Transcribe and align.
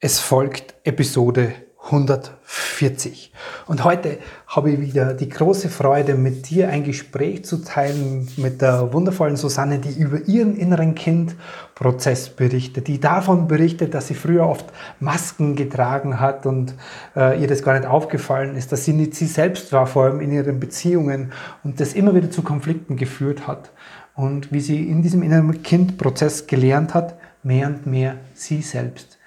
Es 0.00 0.20
folgt 0.20 0.76
Episode 0.84 1.54
140. 1.86 3.32
Und 3.66 3.82
heute 3.82 4.18
habe 4.46 4.70
ich 4.70 4.80
wieder 4.80 5.12
die 5.12 5.28
große 5.28 5.68
Freude, 5.68 6.14
mit 6.14 6.48
dir 6.50 6.68
ein 6.68 6.84
Gespräch 6.84 7.44
zu 7.44 7.64
teilen 7.64 8.28
mit 8.36 8.62
der 8.62 8.92
wundervollen 8.92 9.34
Susanne, 9.34 9.80
die 9.80 10.00
über 10.00 10.20
ihren 10.28 10.56
inneren 10.56 10.94
Kindprozess 10.94 12.28
berichtet, 12.28 12.86
die 12.86 13.00
davon 13.00 13.48
berichtet, 13.48 13.92
dass 13.92 14.06
sie 14.06 14.14
früher 14.14 14.46
oft 14.46 14.66
Masken 15.00 15.56
getragen 15.56 16.20
hat 16.20 16.46
und 16.46 16.74
äh, 17.16 17.42
ihr 17.42 17.48
das 17.48 17.64
gar 17.64 17.76
nicht 17.76 17.88
aufgefallen 17.88 18.54
ist, 18.54 18.70
dass 18.70 18.84
sie 18.84 18.92
nicht 18.92 19.16
sie 19.16 19.26
selbst 19.26 19.72
war, 19.72 19.88
vor 19.88 20.04
allem 20.04 20.20
in 20.20 20.30
ihren 20.30 20.60
Beziehungen 20.60 21.32
und 21.64 21.80
das 21.80 21.94
immer 21.94 22.14
wieder 22.14 22.30
zu 22.30 22.42
Konflikten 22.42 22.94
geführt 22.94 23.48
hat. 23.48 23.72
Und 24.14 24.52
wie 24.52 24.60
sie 24.60 24.88
in 24.88 25.02
diesem 25.02 25.24
inneren 25.24 25.60
Kindprozess 25.64 26.46
gelernt 26.46 26.94
hat, 26.94 27.18
mehr 27.42 27.66
und 27.66 27.84
mehr 27.84 28.14
sie 28.34 28.62
selbst 28.62 29.17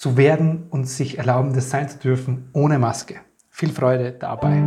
zu 0.00 0.16
werden 0.16 0.62
und 0.70 0.88
sich 0.88 1.18
erlauben, 1.18 1.52
das 1.52 1.68
sein 1.68 1.86
zu 1.86 1.98
dürfen, 1.98 2.48
ohne 2.54 2.78
Maske. 2.78 3.16
Viel 3.50 3.68
Freude 3.68 4.12
dabei. 4.12 4.62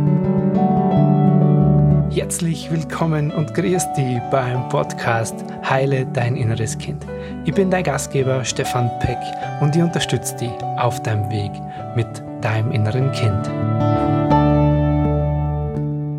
Herzlich 2.08 2.70
willkommen 2.70 3.32
und 3.32 3.52
grüß 3.52 3.94
dich 3.94 4.20
beim 4.30 4.68
Podcast 4.68 5.34
Heile 5.68 6.06
dein 6.06 6.36
inneres 6.36 6.78
Kind. 6.78 7.04
Ich 7.44 7.52
bin 7.52 7.68
dein 7.68 7.82
Gastgeber 7.82 8.44
Stefan 8.44 8.88
Peck 9.00 9.18
und 9.60 9.74
ich 9.74 9.82
unterstütze 9.82 10.36
dich 10.36 10.52
auf 10.76 11.02
deinem 11.02 11.28
Weg 11.32 11.50
mit 11.96 12.06
deinem 12.40 12.70
inneren 12.70 13.10
Kind. 13.10 13.50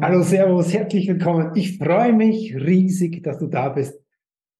Hallo, 0.04 0.23
Servus, 0.23 0.73
herzlich 0.73 1.08
willkommen. 1.08 1.52
Ich 1.56 1.78
freue 1.78 2.12
mich 2.12 2.54
riesig, 2.54 3.23
dass 3.23 3.38
du 3.38 3.48
da 3.48 3.70
bist 3.70 4.05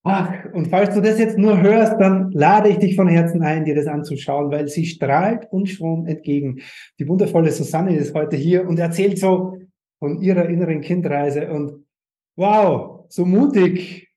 Ach, 0.08 0.46
und 0.54 0.68
falls 0.68 0.94
du 0.94 1.02
das 1.02 1.18
jetzt 1.18 1.40
nur 1.40 1.60
hörst, 1.60 2.00
dann 2.00 2.32
lade 2.32 2.70
ich 2.70 2.78
dich 2.78 2.96
von 2.96 3.08
Herzen 3.08 3.42
ein, 3.42 3.66
dir 3.66 3.74
das 3.74 3.88
anzuschauen, 3.88 4.52
weil 4.52 4.68
sie 4.68 4.86
strahlt 4.86 5.52
uns 5.52 5.72
schon 5.72 6.06
entgegen. 6.06 6.62
Die 7.00 7.08
wundervolle 7.08 7.52
Susanne 7.52 7.98
ist 7.98 8.14
heute 8.14 8.36
hier 8.36 8.68
und 8.68 8.78
erzählt 8.78 9.18
so 9.18 9.58
von 9.98 10.22
ihrer 10.22 10.48
inneren 10.48 10.82
Kindreise 10.82 11.50
und 11.50 11.88
wow, 12.36 13.06
so 13.10 13.26
mutig 13.26 14.14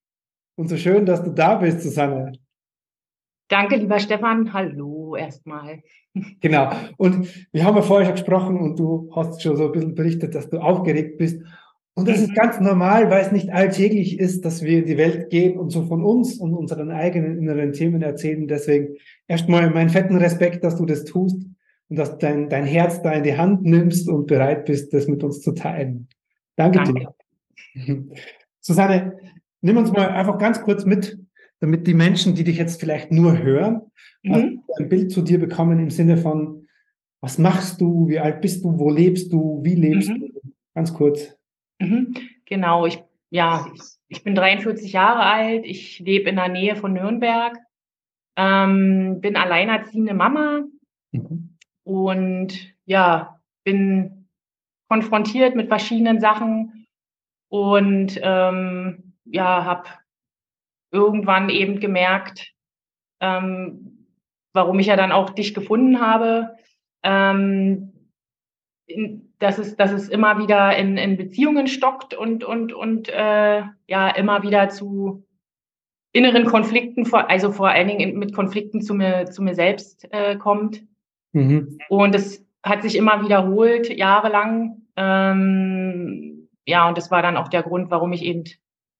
und 0.59 0.69
so 0.69 0.77
schön, 0.77 1.07
dass 1.07 1.25
du 1.25 1.31
da 1.31 1.55
bist, 1.55 1.81
Susanne. 1.81 2.33
Danke, 3.49 3.77
lieber 3.77 3.99
Stefan. 3.99 4.53
Hallo 4.53 5.17
erstmal. 5.17 5.83
Genau. 6.41 6.73
Und 6.97 7.29
wir 7.53 7.65
haben 7.65 7.77
ja 7.77 7.83
vorher 7.83 8.07
schon 8.07 8.17
gesprochen 8.17 8.59
und 8.59 8.77
du 8.77 9.09
hast 9.15 9.41
schon 9.41 9.57
so 9.57 9.67
ein 9.67 9.73
bisschen 9.73 9.95
berichtet, 9.95 10.35
dass 10.35 10.51
du 10.51 10.59
aufgeregt 10.59 11.17
bist. 11.17 11.41
Und 11.99 12.09
das 12.09 12.21
ist 12.21 12.35
ganz 12.35 12.61
normal, 12.61 13.11
weil 13.11 13.23
es 13.23 13.33
nicht 13.33 13.51
alltäglich 13.51 14.21
ist, 14.21 14.45
dass 14.45 14.63
wir 14.63 14.79
in 14.79 14.87
die 14.87 14.97
Welt 14.97 15.31
gehen 15.31 15.59
und 15.59 15.71
so 15.71 15.83
von 15.83 16.05
uns 16.05 16.39
und 16.39 16.55
unseren 16.55 16.93
eigenen 16.93 17.39
inneren 17.39 17.73
Themen 17.73 18.01
erzählen. 18.03 18.47
Deswegen 18.47 18.95
erstmal 19.27 19.69
meinen 19.71 19.91
fetten 19.91 20.17
Respekt, 20.17 20.63
dass 20.63 20.77
du 20.77 20.87
das 20.87 21.05
tust 21.05 21.45
und 21.89 21.99
dass 21.99 22.17
dein, 22.19 22.49
dein 22.49 22.65
Herz 22.65 23.03
da 23.03 23.11
in 23.11 23.25
die 23.25 23.37
Hand 23.37 23.65
nimmst 23.65 24.09
und 24.09 24.29
bereit 24.29 24.65
bist, 24.67 24.95
das 24.95 25.09
mit 25.09 25.25
uns 25.25 25.41
zu 25.41 25.53
teilen. 25.53 26.07
Danke, 26.55 26.85
Danke. 26.85 27.09
dir. 27.75 28.05
Susanne, 28.61 29.19
nimm 29.61 29.77
uns 29.77 29.91
mal 29.91 30.09
einfach 30.09 30.39
ganz 30.39 30.63
kurz 30.63 30.85
mit, 30.85 31.19
damit 31.59 31.89
die 31.89 31.95
Menschen, 31.95 32.37
die 32.37 32.45
dich 32.45 32.59
jetzt 32.59 32.79
vielleicht 32.79 33.11
nur 33.11 33.43
hören, 33.43 33.81
mhm. 34.23 34.63
ein 34.79 34.89
Bild 34.89 35.11
zu 35.11 35.23
dir 35.23 35.41
bekommen 35.41 35.81
im 35.81 35.91
Sinne 35.91 36.17
von, 36.17 36.69
was 37.21 37.39
machst 37.39 37.81
du, 37.81 38.07
wie 38.07 38.21
alt 38.21 38.41
bist 38.41 38.63
du, 38.63 38.79
wo 38.79 38.89
lebst 38.89 39.33
du, 39.33 39.61
wie 39.65 39.75
lebst 39.75 40.11
mhm. 40.11 40.21
du? 40.21 40.53
Ganz 40.75 40.95
kurz. 40.95 41.38
Mhm. 41.79 42.15
Genau, 42.45 42.87
ich, 42.87 43.03
ja, 43.31 43.67
ich 44.09 44.25
bin 44.25 44.35
43 44.35 44.93
Jahre 44.93 45.23
alt, 45.23 45.65
ich 45.65 45.99
lebe 45.99 46.31
in 46.31 46.37
der 46.37 46.49
Nähe 46.49 46.77
von 46.77 46.93
Nürnberg, 46.93 47.57
ähm, 48.37 49.21
bin 49.21 49.37
alleinerziehende 49.37 50.15
Mama 50.15 50.65
mhm. 51.13 51.57
und 51.85 52.75
ja, 52.85 53.41
bin 53.65 54.29
konfrontiert 54.89 55.55
mit 55.55 55.69
verschiedenen 55.69 56.21
Sachen 56.21 56.87
und 57.49 58.19
ähm, 58.23 59.15
ja, 59.25 59.65
habe 59.65 59.89
irgendwann 60.91 61.51
eben 61.51 61.81
gemerkt, 61.81 62.55
ähm, 63.21 64.07
warum 64.53 64.79
ich 64.79 64.87
ja 64.87 64.97
dann 64.97 65.13
auch 65.13 65.31
dich 65.31 65.55
gefunden 65.55 66.01
habe. 66.01 66.57
Ähm, 67.03 67.93
dass 69.39 69.59
es, 69.59 69.77
dass 69.77 69.93
es 69.93 70.09
immer 70.09 70.39
wieder 70.39 70.77
in, 70.77 70.97
in 70.97 71.17
Beziehungen 71.17 71.67
stockt 71.67 72.15
und, 72.15 72.45
und, 72.45 72.73
und 72.73 73.09
äh, 73.09 73.63
ja, 73.87 74.09
immer 74.11 74.43
wieder 74.43 74.69
zu 74.69 75.25
inneren 76.13 76.47
Konflikten, 76.47 77.11
also 77.13 77.53
vor 77.53 77.69
allen 77.69 77.89
Dingen 77.89 78.19
mit 78.19 78.35
Konflikten 78.35 78.81
zu 78.81 78.95
mir, 78.95 79.27
zu 79.27 79.43
mir 79.43 79.55
selbst 79.55 80.13
äh, 80.13 80.37
kommt. 80.37 80.83
Mhm. 81.33 81.79
Und 81.89 82.15
es 82.15 82.47
hat 82.63 82.83
sich 82.83 82.97
immer 82.97 83.23
wiederholt, 83.23 83.89
jahrelang. 83.91 84.83
Ähm, 84.97 86.49
ja, 86.67 86.89
und 86.89 86.99
das 86.99 87.11
war 87.11 87.23
dann 87.23 87.37
auch 87.37 87.49
der 87.49 87.63
Grund, 87.63 87.91
warum 87.91 88.13
ich 88.13 88.25
eben 88.25 88.45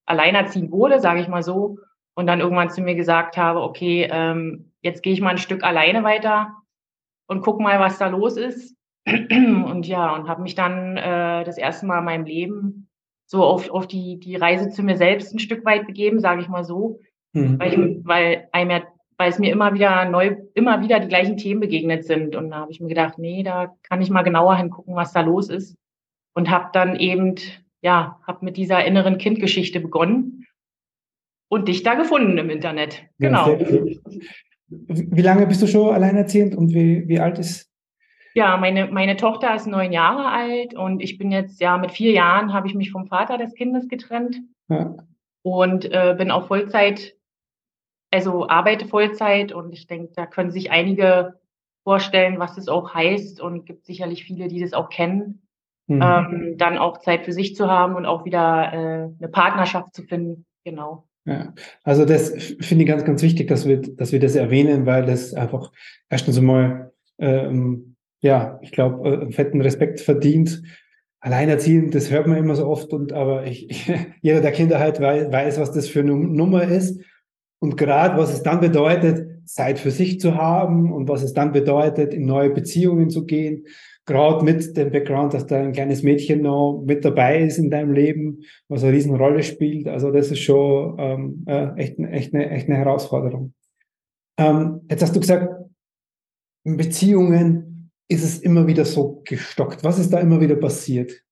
alleinerziehend 0.05 0.71
wurde, 0.71 0.99
sage 0.99 1.21
ich 1.21 1.27
mal 1.27 1.43
so. 1.43 1.79
Und 2.15 2.27
dann 2.27 2.39
irgendwann 2.39 2.69
zu 2.69 2.81
mir 2.81 2.95
gesagt 2.95 3.37
habe, 3.37 3.61
okay, 3.61 4.07
ähm, 4.11 4.71
jetzt 4.81 5.03
gehe 5.03 5.13
ich 5.13 5.21
mal 5.21 5.31
ein 5.31 5.37
Stück 5.37 5.63
alleine 5.63 6.03
weiter 6.03 6.53
und 7.27 7.41
guck 7.41 7.59
mal, 7.59 7.79
was 7.79 7.97
da 7.97 8.07
los 8.07 8.37
ist. 8.37 8.75
Und 9.05 9.87
ja, 9.87 10.15
und 10.15 10.27
habe 10.27 10.41
mich 10.41 10.55
dann 10.55 10.97
äh, 10.97 11.43
das 11.43 11.57
erste 11.57 11.85
Mal 11.85 11.99
in 11.99 12.05
meinem 12.05 12.25
Leben 12.25 12.89
so 13.25 13.43
auf, 13.43 13.69
auf 13.69 13.87
die, 13.87 14.19
die 14.19 14.35
Reise 14.35 14.69
zu 14.69 14.81
mir 14.83 14.97
selbst 14.97 15.33
ein 15.33 15.39
Stück 15.39 15.63
weit 15.65 15.85
begeben, 15.85 16.19
sage 16.19 16.41
ich 16.41 16.47
mal 16.47 16.63
so. 16.63 16.99
Mhm. 17.33 17.59
Weil, 17.59 17.73
ich, 17.73 18.05
weil, 18.05 18.47
einem 18.51 18.71
ja, 18.71 18.81
weil 19.17 19.29
es 19.29 19.37
mir 19.37 19.51
immer 19.51 19.73
wieder 19.73 20.05
neu, 20.05 20.35
immer 20.55 20.81
wieder 20.81 20.99
die 20.99 21.07
gleichen 21.07 21.37
Themen 21.37 21.59
begegnet 21.59 22.05
sind. 22.05 22.35
Und 22.35 22.49
da 22.49 22.57
habe 22.57 22.71
ich 22.71 22.79
mir 22.79 22.87
gedacht, 22.87 23.19
nee, 23.19 23.43
da 23.43 23.75
kann 23.83 24.01
ich 24.01 24.09
mal 24.09 24.23
genauer 24.23 24.55
hingucken, 24.55 24.95
was 24.95 25.13
da 25.13 25.21
los 25.21 25.49
ist. 25.49 25.77
Und 26.33 26.49
habe 26.49 26.69
dann 26.73 26.95
eben, 26.95 27.35
ja, 27.81 28.19
habe 28.25 28.45
mit 28.45 28.57
dieser 28.57 28.83
inneren 28.85 29.17
Kindgeschichte 29.17 29.79
begonnen 29.79 30.45
und 31.49 31.67
dich 31.67 31.83
da 31.83 31.95
gefunden 31.95 32.37
im 32.37 32.49
Internet. 32.49 33.03
Genau. 33.19 33.49
Ja, 33.51 33.59
wie 34.69 35.21
lange 35.21 35.47
bist 35.47 35.61
du 35.61 35.67
schon 35.67 35.93
alleinerziehend 35.93 36.55
und 36.55 36.73
wie, 36.73 37.07
wie 37.07 37.19
alt 37.19 37.39
ist 37.39 37.68
ja, 38.39 38.55
meine, 38.55 38.87
meine 38.87 39.17
Tochter 39.17 39.53
ist 39.53 39.67
neun 39.67 39.91
Jahre 39.91 40.31
alt 40.31 40.73
und 40.73 41.01
ich 41.01 41.17
bin 41.17 41.29
jetzt, 41.29 41.59
ja, 41.59 41.77
mit 41.77 41.91
vier 41.91 42.13
Jahren 42.13 42.53
habe 42.53 42.67
ich 42.67 42.73
mich 42.73 42.89
vom 42.89 43.05
Vater 43.05 43.37
des 43.37 43.53
Kindes 43.53 43.89
getrennt 43.89 44.37
ja. 44.69 44.95
und 45.41 45.91
äh, 45.91 46.15
bin 46.17 46.31
auch 46.31 46.47
Vollzeit, 46.47 47.17
also 48.11 48.47
arbeite 48.47 48.87
Vollzeit 48.87 49.51
und 49.51 49.73
ich 49.73 49.87
denke, 49.87 50.13
da 50.15 50.25
können 50.25 50.51
sich 50.51 50.71
einige 50.71 51.37
vorstellen, 51.83 52.39
was 52.39 52.55
das 52.55 52.69
auch 52.69 52.93
heißt 52.93 53.41
und 53.41 53.65
gibt 53.65 53.85
sicherlich 53.85 54.23
viele, 54.23 54.47
die 54.47 54.61
das 54.61 54.71
auch 54.71 54.87
kennen, 54.89 55.41
mhm. 55.87 56.01
ähm, 56.01 56.53
dann 56.57 56.77
auch 56.77 56.99
Zeit 56.99 57.25
für 57.25 57.33
sich 57.33 57.57
zu 57.57 57.67
haben 57.67 57.95
und 57.95 58.05
auch 58.05 58.23
wieder 58.23 58.71
äh, 58.71 58.77
eine 59.19 59.29
Partnerschaft 59.29 59.93
zu 59.93 60.03
finden. 60.03 60.45
Genau. 60.63 61.09
Ja, 61.25 61.53
also 61.83 62.05
das 62.05 62.29
finde 62.61 62.85
ich 62.85 62.87
ganz, 62.87 63.03
ganz 63.03 63.21
wichtig, 63.21 63.49
dass 63.49 63.67
wir, 63.67 63.81
dass 63.81 64.13
wir 64.13 64.21
das 64.21 64.35
erwähnen, 64.35 64.85
weil 64.85 65.05
das 65.05 65.33
einfach 65.33 65.73
erstens 66.09 66.37
einmal 66.37 66.93
ähm, 67.17 67.88
ja, 68.21 68.59
ich 68.61 68.71
glaube, 68.71 69.27
äh, 69.27 69.31
fetten 69.31 69.61
Respekt 69.61 69.99
verdient. 70.01 70.61
Alleinerziehend, 71.21 71.93
das 71.95 72.11
hört 72.11 72.27
man 72.27 72.37
immer 72.37 72.55
so 72.55 72.65
oft, 72.65 72.93
und 72.93 73.13
aber 73.13 73.45
ich, 73.45 73.69
ich 73.69 73.91
jeder, 74.21 74.41
der 74.41 74.51
Kinder 74.51 74.79
hat, 74.79 75.01
weiß, 75.01 75.31
weiß, 75.31 75.59
was 75.59 75.71
das 75.71 75.87
für 75.87 75.99
eine 76.01 76.15
Nummer 76.15 76.63
ist. 76.63 77.01
Und 77.61 77.75
gerade 77.75 78.17
was 78.17 78.33
es 78.33 78.41
dann 78.41 78.61
bedeutet, 78.61 79.45
Zeit 79.45 79.79
für 79.79 79.91
sich 79.91 80.19
zu 80.19 80.35
haben 80.35 80.93
und 80.93 81.09
was 81.09 81.23
es 81.23 81.33
dann 81.33 81.51
bedeutet, 81.51 82.13
in 82.13 82.25
neue 82.25 82.51
Beziehungen 82.51 83.09
zu 83.09 83.25
gehen, 83.25 83.65
gerade 84.05 84.45
mit 84.45 84.77
dem 84.77 84.91
Background, 84.91 85.33
dass 85.33 85.45
da 85.45 85.59
ein 85.59 85.71
kleines 85.71 86.03
Mädchen 86.03 86.41
noch 86.41 86.83
mit 86.85 87.03
dabei 87.03 87.43
ist 87.43 87.57
in 87.57 87.69
deinem 87.69 87.93
Leben, 87.93 88.41
was 88.67 88.83
eine 88.83 88.93
Riesenrolle 88.93 89.43
spielt. 89.43 89.87
Also 89.87 90.11
das 90.11 90.31
ist 90.31 90.39
schon 90.39 90.95
ähm, 90.99 91.43
äh, 91.47 91.75
echt, 91.77 91.99
echt, 91.99 92.33
eine, 92.33 92.49
echt 92.49 92.67
eine 92.67 92.77
Herausforderung. 92.77 93.53
Ähm, 94.37 94.81
jetzt 94.89 95.03
hast 95.03 95.15
du 95.15 95.19
gesagt, 95.19 95.49
Beziehungen 96.63 97.68
ist 98.09 98.23
es 98.23 98.39
immer 98.39 98.67
wieder 98.67 98.85
so 98.85 99.21
gestockt? 99.23 99.83
Was 99.83 99.99
ist 99.99 100.11
da 100.11 100.19
immer 100.19 100.41
wieder 100.41 100.55
passiert? 100.55 101.23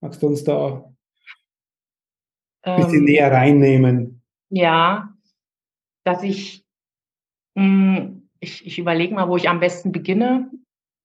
Magst 0.00 0.22
du 0.22 0.28
uns 0.28 0.44
da 0.44 0.90
ein 2.62 2.76
bisschen 2.76 3.00
ähm, 3.00 3.04
näher 3.04 3.32
reinnehmen? 3.32 4.22
Ja, 4.48 5.12
dass 6.04 6.22
ich, 6.22 6.64
mh, 7.54 7.96
hm, 7.96 8.28
ich, 8.38 8.64
ich 8.64 8.78
überlege 8.78 9.14
mal, 9.14 9.28
wo 9.28 9.36
ich 9.36 9.48
am 9.48 9.60
besten 9.60 9.92
beginne, 9.92 10.50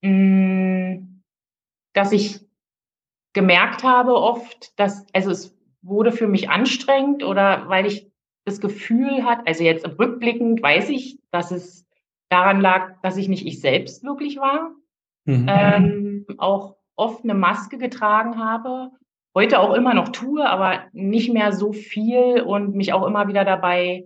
mh, 0.02 0.10
hm, 0.10 1.24
dass 1.94 2.12
ich 2.12 2.40
gemerkt 3.34 3.84
habe 3.84 4.16
oft, 4.16 4.80
dass, 4.80 5.06
also 5.12 5.32
es 5.32 5.58
wurde 5.82 6.12
für 6.12 6.28
mich 6.28 6.50
anstrengend 6.50 7.24
oder 7.24 7.68
weil 7.68 7.86
ich 7.86 8.12
das 8.46 8.62
Gefühl 8.62 9.24
hat, 9.24 9.48
also 9.48 9.64
jetzt 9.64 9.86
rückblickend 9.98 10.62
weiß 10.62 10.90
ich, 10.90 11.20
dass 11.32 11.52
es 11.52 11.88
daran 12.30 12.62
lag, 12.62 13.02
dass 13.02 13.18
ich 13.18 13.28
nicht 13.28 13.46
ich 13.46 13.60
selbst 13.60 14.04
wirklich 14.04 14.38
war. 14.38 14.76
Mhm. 15.26 15.46
Ähm, 15.50 16.26
auch 16.38 16.76
oft 16.96 17.24
eine 17.24 17.34
Maske 17.34 17.78
getragen 17.78 18.38
habe, 18.38 18.92
heute 19.36 19.60
auch 19.60 19.74
immer 19.74 19.94
noch 19.94 20.10
tue, 20.10 20.48
aber 20.48 20.84
nicht 20.94 21.32
mehr 21.34 21.52
so 21.52 21.74
viel 21.74 22.42
und 22.42 22.76
mich 22.76 22.94
auch 22.94 23.06
immer 23.06 23.28
wieder 23.28 23.44
dabei 23.44 24.06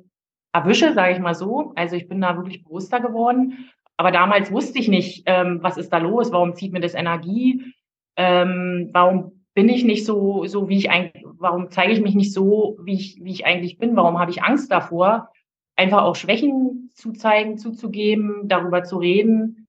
erwische, 0.51 0.93
sage 0.93 1.13
ich 1.13 1.19
mal 1.19 1.35
so. 1.35 1.73
Also 1.75 1.95
ich 1.95 2.07
bin 2.07 2.21
da 2.21 2.35
wirklich 2.35 2.63
bewusster 2.63 2.99
geworden. 2.99 3.69
aber 3.97 4.11
damals 4.11 4.49
wusste 4.49 4.79
ich 4.79 4.87
nicht, 4.87 5.23
ähm, 5.25 5.59
was 5.61 5.77
ist 5.77 5.91
da 5.91 5.97
los, 5.97 6.31
warum 6.31 6.55
zieht 6.55 6.71
mir 6.71 6.79
das 6.79 6.93
Energie, 6.93 7.73
ähm, 8.15 8.89
warum 8.93 9.43
bin 9.53 9.67
ich 9.67 9.83
nicht 9.83 10.05
so, 10.05 10.45
so 10.45 10.69
wie 10.69 10.77
ich 10.77 10.89
eigentlich, 10.89 11.25
warum 11.37 11.69
zeige 11.69 11.91
ich 11.91 11.99
mich 11.99 12.15
nicht 12.15 12.31
so, 12.31 12.77
wie 12.81 12.93
ich, 12.93 13.19
wie 13.21 13.31
ich 13.31 13.45
eigentlich 13.45 13.77
bin, 13.77 13.97
warum 13.97 14.17
habe 14.17 14.31
ich 14.31 14.41
Angst 14.41 14.71
davor, 14.71 15.29
einfach 15.75 16.03
auch 16.03 16.15
Schwächen 16.15 16.91
zu 16.93 17.11
zeigen, 17.11 17.57
zuzugeben, 17.57 18.47
darüber 18.47 18.85
zu 18.85 18.99
reden. 18.99 19.67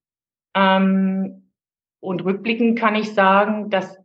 Ähm, 0.55 1.40
und 2.01 2.25
rückblickend 2.25 2.77
kann 2.77 2.95
ich 2.95 3.13
sagen, 3.13 3.69
dass 3.69 3.97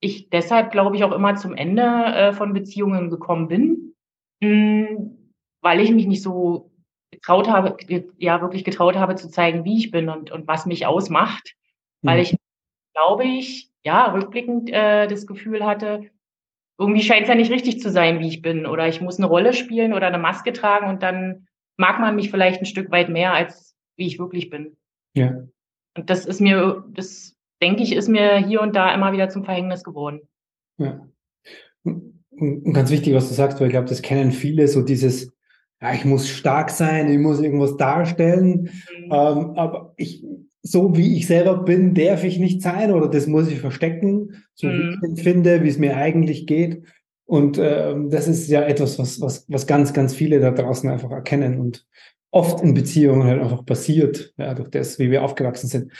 ich 0.00 0.30
deshalb, 0.30 0.70
glaube 0.70 0.96
ich, 0.96 1.04
auch 1.04 1.12
immer 1.12 1.34
zum 1.34 1.54
Ende 1.54 1.82
äh, 1.82 2.32
von 2.32 2.52
Beziehungen 2.52 3.10
gekommen 3.10 3.48
bin, 3.48 3.94
mh, 4.40 4.48
hm, 4.88 5.34
weil 5.60 5.80
ich 5.80 5.90
mich 5.90 6.06
nicht 6.06 6.22
so 6.22 6.70
getraut 7.10 7.48
habe, 7.48 7.76
ja, 8.18 8.40
wirklich 8.40 8.64
getraut 8.64 8.96
habe 8.96 9.16
zu 9.16 9.28
zeigen, 9.28 9.64
wie 9.64 9.78
ich 9.78 9.90
bin 9.90 10.08
und, 10.08 10.30
und 10.30 10.46
was 10.46 10.66
mich 10.66 10.86
ausmacht, 10.86 11.56
mhm. 12.02 12.08
weil 12.08 12.20
ich, 12.20 12.36
glaube 12.94 13.24
ich, 13.24 13.70
ja, 13.82 14.12
rückblickend 14.12 14.70
äh, 14.70 15.08
das 15.08 15.26
Gefühl 15.26 15.64
hatte, 15.64 16.10
irgendwie 16.78 17.02
scheint 17.02 17.22
es 17.22 17.28
ja 17.28 17.34
nicht 17.34 17.50
richtig 17.50 17.80
zu 17.80 17.90
sein, 17.90 18.20
wie 18.20 18.28
ich 18.28 18.40
bin. 18.40 18.66
Oder 18.66 18.86
ich 18.86 19.00
muss 19.00 19.18
eine 19.18 19.26
Rolle 19.26 19.52
spielen 19.52 19.94
oder 19.94 20.06
eine 20.06 20.18
Maske 20.18 20.52
tragen 20.52 20.88
und 20.88 21.02
dann 21.02 21.48
mag 21.76 21.98
man 21.98 22.14
mich 22.14 22.30
vielleicht 22.30 22.60
ein 22.60 22.66
Stück 22.66 22.90
weit 22.90 23.08
mehr, 23.08 23.32
als 23.32 23.76
wie 23.96 24.06
ich 24.06 24.18
wirklich 24.18 24.48
bin. 24.48 24.76
Ja. 25.14 25.42
Und 25.96 26.10
das 26.10 26.24
ist 26.24 26.40
mir, 26.40 26.84
das 26.90 27.36
denke 27.62 27.82
ich, 27.82 27.94
ist 27.94 28.08
mir 28.08 28.36
hier 28.38 28.60
und 28.60 28.76
da 28.76 28.94
immer 28.94 29.12
wieder 29.12 29.28
zum 29.28 29.44
Verhängnis 29.44 29.84
geworden. 29.84 30.20
Ja. 30.78 31.06
Und 31.84 32.72
ganz 32.72 32.90
wichtig, 32.90 33.14
was 33.14 33.28
du 33.28 33.34
sagst, 33.34 33.60
weil 33.60 33.68
ich 33.68 33.72
glaube, 33.72 33.88
das 33.88 34.02
kennen 34.02 34.30
viele, 34.30 34.68
so 34.68 34.82
dieses, 34.82 35.32
ja, 35.80 35.94
ich 35.94 36.04
muss 36.04 36.28
stark 36.28 36.70
sein, 36.70 37.10
ich 37.10 37.18
muss 37.18 37.40
irgendwas 37.40 37.76
darstellen, 37.76 38.70
mhm. 38.70 39.04
ähm, 39.04 39.10
aber 39.56 39.94
ich, 39.96 40.24
so 40.62 40.96
wie 40.96 41.16
ich 41.16 41.26
selber 41.26 41.62
bin, 41.62 41.94
darf 41.94 42.24
ich 42.24 42.38
nicht 42.38 42.62
sein 42.62 42.92
oder 42.92 43.08
das 43.08 43.26
muss 43.26 43.48
ich 43.48 43.60
verstecken, 43.60 44.44
so 44.54 44.68
mhm. 44.68 44.72
wie 44.72 44.94
ich 44.94 45.10
empfinde, 45.10 45.62
wie 45.62 45.68
es 45.68 45.78
mir 45.78 45.96
eigentlich 45.96 46.46
geht. 46.46 46.82
Und 47.24 47.58
ähm, 47.60 48.10
das 48.10 48.26
ist 48.26 48.48
ja 48.48 48.62
etwas, 48.62 48.98
was, 48.98 49.20
was, 49.20 49.44
was 49.48 49.66
ganz, 49.66 49.92
ganz 49.92 50.14
viele 50.14 50.40
da 50.40 50.50
draußen 50.50 50.88
einfach 50.88 51.10
erkennen 51.10 51.58
und 51.60 51.86
oft 52.30 52.62
in 52.62 52.74
Beziehungen 52.74 53.24
halt 53.24 53.40
einfach 53.40 53.64
passiert, 53.64 54.32
ja, 54.36 54.54
durch 54.54 54.70
das, 54.70 54.98
wie 54.98 55.10
wir 55.10 55.22
aufgewachsen 55.22 55.68
sind. 55.68 55.92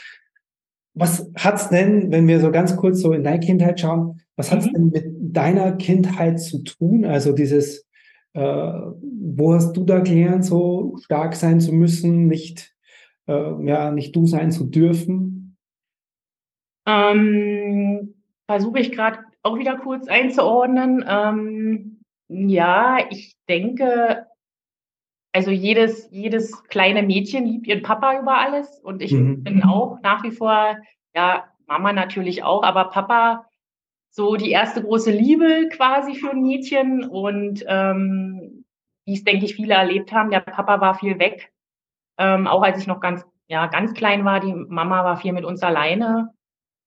Was 0.93 1.31
hat's 1.37 1.69
denn, 1.69 2.11
wenn 2.11 2.27
wir 2.27 2.39
so 2.39 2.51
ganz 2.51 2.75
kurz 2.75 3.01
so 3.01 3.13
in 3.13 3.23
deine 3.23 3.39
Kindheit 3.39 3.79
schauen, 3.79 4.21
was 4.35 4.51
hat's 4.51 4.67
mhm. 4.67 4.73
denn 4.73 4.89
mit 4.89 5.05
deiner 5.35 5.73
Kindheit 5.73 6.41
zu 6.41 6.63
tun? 6.63 7.05
Also 7.05 7.31
dieses, 7.31 7.87
äh, 8.33 8.41
wo 8.41 9.53
hast 9.53 9.73
du 9.73 9.83
da 9.83 9.99
gelernt, 9.99 10.45
so 10.45 10.97
stark 11.03 11.35
sein 11.35 11.59
zu 11.59 11.73
müssen, 11.73 12.27
nicht, 12.27 12.75
äh, 13.27 13.65
ja, 13.65 13.91
nicht 13.91 14.15
du 14.15 14.25
sein 14.25 14.51
zu 14.51 14.65
dürfen? 14.65 15.57
Ähm, 16.87 18.15
Versuche 18.47 18.79
ich 18.79 18.91
gerade 18.91 19.19
auch 19.43 19.59
wieder 19.59 19.77
kurz 19.77 20.07
einzuordnen. 20.07 21.05
Ähm, 21.07 21.99
ja, 22.29 22.97
ich 23.09 23.37
denke, 23.47 24.25
also 25.31 25.51
jedes, 25.51 26.09
jedes 26.11 26.63
kleine 26.65 27.03
Mädchen 27.03 27.45
liebt 27.45 27.67
ihren 27.67 27.83
Papa 27.83 28.19
über 28.19 28.37
alles 28.37 28.79
und 28.79 29.01
ich 29.01 29.11
mhm. 29.11 29.43
bin 29.43 29.63
auch 29.63 29.99
nach 30.01 30.23
wie 30.23 30.31
vor, 30.31 30.77
ja, 31.13 31.45
Mama 31.67 31.93
natürlich 31.93 32.43
auch, 32.43 32.63
aber 32.63 32.85
Papa 32.85 33.45
so 34.09 34.35
die 34.35 34.49
erste 34.49 34.81
große 34.81 35.11
Liebe 35.11 35.69
quasi 35.71 36.15
für 36.15 36.31
ein 36.31 36.41
Mädchen 36.41 37.07
und 37.07 37.63
ähm, 37.67 38.65
wie 39.05 39.13
es, 39.13 39.23
denke 39.23 39.45
ich, 39.45 39.55
viele 39.55 39.75
erlebt 39.75 40.11
haben. 40.11 40.31
Der 40.31 40.39
Papa 40.39 40.81
war 40.81 40.95
viel 40.95 41.19
weg, 41.19 41.51
ähm, 42.17 42.47
auch 42.47 42.63
als 42.63 42.79
ich 42.79 42.87
noch 42.87 42.99
ganz, 42.99 43.23
ja, 43.47 43.67
ganz 43.67 43.93
klein 43.93 44.25
war. 44.25 44.39
Die 44.39 44.53
Mama 44.53 45.03
war 45.03 45.17
viel 45.17 45.31
mit 45.31 45.45
uns 45.45 45.61
alleine 45.61 46.33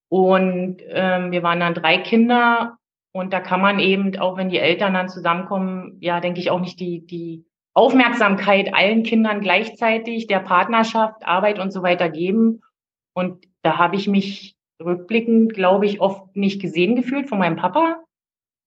und 0.08 0.78
ähm, 0.88 1.30
wir 1.30 1.44
waren 1.44 1.60
dann 1.60 1.74
drei 1.74 1.98
Kinder 1.98 2.76
und 3.12 3.32
da 3.32 3.40
kann 3.40 3.60
man 3.60 3.78
eben, 3.78 4.18
auch 4.18 4.36
wenn 4.36 4.48
die 4.50 4.58
Eltern 4.58 4.94
dann 4.94 5.08
zusammenkommen, 5.08 5.98
ja, 6.00 6.20
denke 6.20 6.40
ich 6.40 6.50
auch 6.50 6.60
nicht 6.60 6.80
die, 6.80 7.06
die 7.06 7.44
Aufmerksamkeit 7.74 8.74
allen 8.74 9.02
Kindern 9.02 9.40
gleichzeitig, 9.40 10.26
der 10.26 10.40
Partnerschaft, 10.40 11.24
Arbeit 11.24 11.58
und 11.58 11.72
so 11.72 11.82
weiter 11.82 12.10
geben. 12.10 12.62
Und 13.14 13.46
da 13.62 13.78
habe 13.78 13.96
ich 13.96 14.08
mich 14.08 14.56
rückblickend, 14.82 15.54
glaube 15.54 15.86
ich, 15.86 16.00
oft 16.00 16.36
nicht 16.36 16.60
gesehen 16.60 16.96
gefühlt 16.96 17.28
von 17.28 17.38
meinem 17.38 17.56
Papa. 17.56 18.02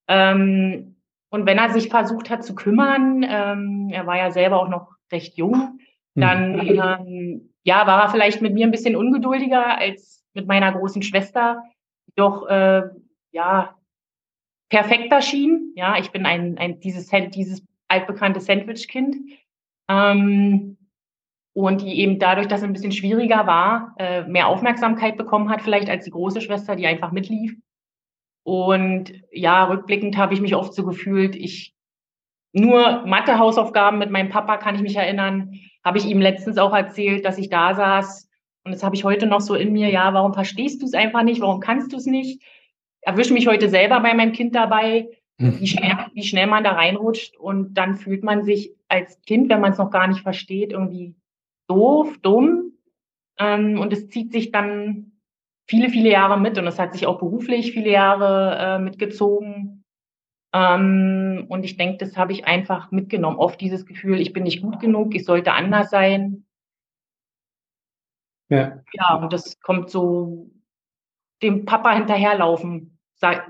Ähm, 0.08 0.96
und 1.30 1.46
wenn 1.46 1.58
er 1.58 1.70
sich 1.70 1.90
versucht 1.90 2.30
hat 2.30 2.44
zu 2.44 2.56
kümmern, 2.56 3.24
ähm, 3.28 3.90
er 3.92 4.08
war 4.08 4.18
ja 4.18 4.32
selber 4.32 4.62
auch 4.62 4.70
noch 4.70 4.92
recht 5.12 5.38
jung, 5.38 5.54
hm. 5.54 5.80
dann 6.16 6.68
ähm, 6.68 7.54
ja, 7.64 7.86
war 7.88 8.04
er 8.04 8.10
vielleicht 8.10 8.42
mit 8.42 8.54
mir 8.54 8.66
ein 8.66 8.72
bisschen 8.72 8.96
ungeduldiger 8.96 9.78
als 9.78 10.24
mit 10.34 10.48
meiner 10.48 10.72
großen 10.72 11.02
Schwester, 11.02 11.64
doch 12.16 12.48
äh, 12.48 12.84
ja 13.32 13.76
perfekter 14.70 15.22
schien. 15.22 15.74
Ja, 15.76 15.98
ich 15.98 16.12
bin 16.12 16.26
ein, 16.26 16.58
ein 16.58 16.80
dieses, 16.80 17.10
dieses 17.10 17.64
altbekannte 17.88 18.40
Sandwich-Kind. 18.40 19.16
Ähm, 19.90 20.78
und 21.54 21.82
die 21.82 22.00
eben 22.00 22.20
dadurch, 22.20 22.48
dass 22.48 22.60
es 22.60 22.66
ein 22.66 22.74
bisschen 22.74 22.92
schwieriger 22.92 23.48
war, 23.48 23.96
äh, 23.98 24.24
mehr 24.24 24.48
Aufmerksamkeit 24.48 25.16
bekommen 25.16 25.50
hat, 25.50 25.62
vielleicht 25.62 25.90
als 25.90 26.04
die 26.04 26.12
große 26.12 26.42
Schwester, 26.42 26.76
die 26.76 26.86
einfach 26.86 27.14
mitlief. 27.14 27.56
Und 28.44 29.14
ja, 29.32 29.64
rückblickend 29.64 30.18
habe 30.18 30.34
ich 30.34 30.42
mich 30.42 30.54
oft 30.54 30.74
so 30.74 30.86
gefühlt, 30.86 31.36
ich 31.36 31.74
nur 32.52 33.06
Mathe-Hausaufgaben 33.06 33.98
mit 33.98 34.12
meinem 34.12 34.30
Papa 34.30 34.58
kann 34.58 34.76
ich 34.76 34.82
mich 34.82 34.96
erinnern, 34.96 35.54
habe 35.84 35.98
ich 35.98 36.06
ihm 36.06 36.22
letztens 36.22 36.58
auch 36.58 36.74
erzählt, 36.74 37.26
dass 37.26 37.38
ich 37.38 37.50
da 37.50 37.74
saß. 37.74 38.30
Und 38.64 38.74
das 38.74 38.84
habe 38.84 38.96
ich 38.96 39.04
heute 39.04 39.26
noch 39.26 39.42
so 39.42 39.56
in 39.56 39.74
mir, 39.74 39.90
ja, 39.90 40.14
warum 40.14 40.34
verstehst 40.34 40.82
du 40.82 40.86
es 40.86 40.94
einfach 40.94 41.24
nicht? 41.24 41.42
Warum 41.42 41.60
kannst 41.60 41.92
du 41.92 41.98
es 41.98 42.06
nicht? 42.06 42.42
Erwische 43.02 43.34
mich 43.34 43.48
heute 43.48 43.70
selber 43.70 44.00
bei 44.00 44.14
meinem 44.14 44.32
Kind 44.32 44.56
dabei. 44.56 45.08
Wie 45.38 45.68
schnell, 45.68 45.98
wie 46.14 46.24
schnell 46.24 46.48
man 46.48 46.64
da 46.64 46.72
reinrutscht. 46.72 47.38
Und 47.38 47.74
dann 47.76 47.96
fühlt 47.96 48.24
man 48.24 48.44
sich 48.44 48.74
als 48.88 49.22
Kind, 49.22 49.50
wenn 49.50 49.62
man 49.62 49.72
es 49.72 49.78
noch 49.78 49.92
gar 49.92 50.08
nicht 50.08 50.22
versteht, 50.22 50.72
irgendwie 50.72 51.16
doof, 51.68 52.18
dumm. 52.22 52.74
Ähm, 53.38 53.80
und 53.80 53.92
es 53.92 54.08
zieht 54.10 54.32
sich 54.32 54.52
dann 54.52 55.12
viele, 55.68 55.90
viele 55.90 56.12
Jahre 56.12 56.40
mit 56.40 56.58
und 56.58 56.68
es 56.68 56.80
hat 56.80 56.94
sich 56.94 57.06
auch 57.08 57.20
beruflich 57.20 57.72
viele 57.72 57.90
Jahre 57.90 58.58
äh, 58.60 58.80
mitgezogen. 58.80 59.84
Ähm, 60.54 61.46
und 61.50 61.66
ich 61.66 61.76
denke, 61.76 61.98
das 61.98 62.16
habe 62.16 62.32
ich 62.32 62.46
einfach 62.46 62.92
mitgenommen. 62.92 63.38
Oft 63.38 63.60
dieses 63.60 63.86
Gefühl, 63.86 64.22
ich 64.22 64.32
bin 64.32 64.44
nicht 64.44 64.62
gut 64.62 64.80
genug, 64.80 65.14
ich 65.16 65.26
sollte 65.26 65.54
anders 65.54 65.90
sein. 65.90 66.46
Ja. 68.50 68.82
Ja, 68.94 69.16
und 69.16 69.34
das 69.34 69.60
kommt 69.60 69.90
so 69.90 70.50
dem 71.42 71.66
Papa 71.66 71.94
hinterherlaufen. 71.94 73.00
Sag, 73.16 73.50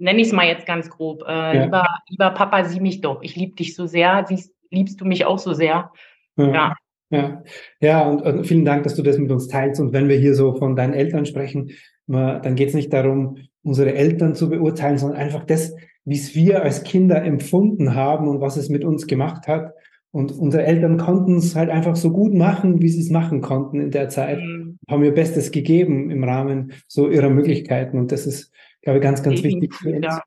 nenne 0.00 0.20
ich 0.20 0.28
es 0.28 0.32
mal 0.32 0.46
jetzt 0.46 0.66
ganz 0.66 0.90
grob. 0.90 1.22
Äh, 1.26 1.32
ja. 1.32 1.64
lieber, 1.64 1.86
lieber 2.08 2.30
Papa, 2.30 2.64
sieh 2.64 2.80
mich 2.80 3.00
doch. 3.00 3.22
Ich 3.22 3.36
liebe 3.36 3.54
dich 3.54 3.74
so 3.74 3.86
sehr. 3.86 4.24
Siehst, 4.26 4.54
liebst 4.70 5.00
du 5.00 5.04
mich 5.04 5.24
auch 5.24 5.38
so 5.38 5.52
sehr? 5.52 5.92
Ja. 6.36 6.52
ja. 6.52 6.74
Ja, 7.12 7.42
ja 7.80 8.08
und, 8.08 8.22
und, 8.22 8.46
vielen 8.46 8.64
Dank, 8.64 8.84
dass 8.84 8.94
du 8.94 9.02
das 9.02 9.18
mit 9.18 9.30
uns 9.30 9.48
teilst. 9.48 9.80
Und 9.80 9.92
wenn 9.92 10.08
wir 10.08 10.16
hier 10.16 10.34
so 10.34 10.54
von 10.54 10.76
deinen 10.76 10.94
Eltern 10.94 11.26
sprechen, 11.26 11.72
dann 12.06 12.54
geht 12.54 12.68
es 12.68 12.74
nicht 12.74 12.92
darum, 12.92 13.38
unsere 13.62 13.94
Eltern 13.94 14.34
zu 14.34 14.48
beurteilen, 14.48 14.98
sondern 14.98 15.18
einfach 15.18 15.44
das, 15.44 15.74
wie 16.04 16.16
es 16.16 16.34
wir 16.34 16.62
als 16.62 16.82
Kinder 16.82 17.22
empfunden 17.22 17.94
haben 17.94 18.28
und 18.28 18.40
was 18.40 18.56
es 18.56 18.68
mit 18.68 18.84
uns 18.84 19.06
gemacht 19.06 19.48
hat. 19.48 19.72
Und 20.12 20.32
unsere 20.32 20.64
Eltern 20.64 20.96
konnten 20.96 21.36
es 21.36 21.54
halt 21.54 21.70
einfach 21.70 21.94
so 21.94 22.10
gut 22.10 22.34
machen, 22.34 22.82
wie 22.82 22.88
sie 22.88 23.00
es 23.00 23.10
machen 23.10 23.42
konnten 23.42 23.80
in 23.80 23.92
der 23.92 24.08
Zeit, 24.08 24.40
mhm. 24.40 24.78
haben 24.88 25.04
ihr 25.04 25.14
Bestes 25.14 25.52
gegeben 25.52 26.10
im 26.10 26.24
Rahmen 26.24 26.72
so 26.88 27.08
ihrer 27.08 27.30
Möglichkeiten. 27.30 27.96
Und 27.96 28.10
das 28.10 28.26
ist, 28.26 28.52
glaube 28.82 29.00
ganz, 29.00 29.22
ganz 29.22 29.42
wichtig 29.42 29.74
für 29.74 29.96
uns. 29.96 30.20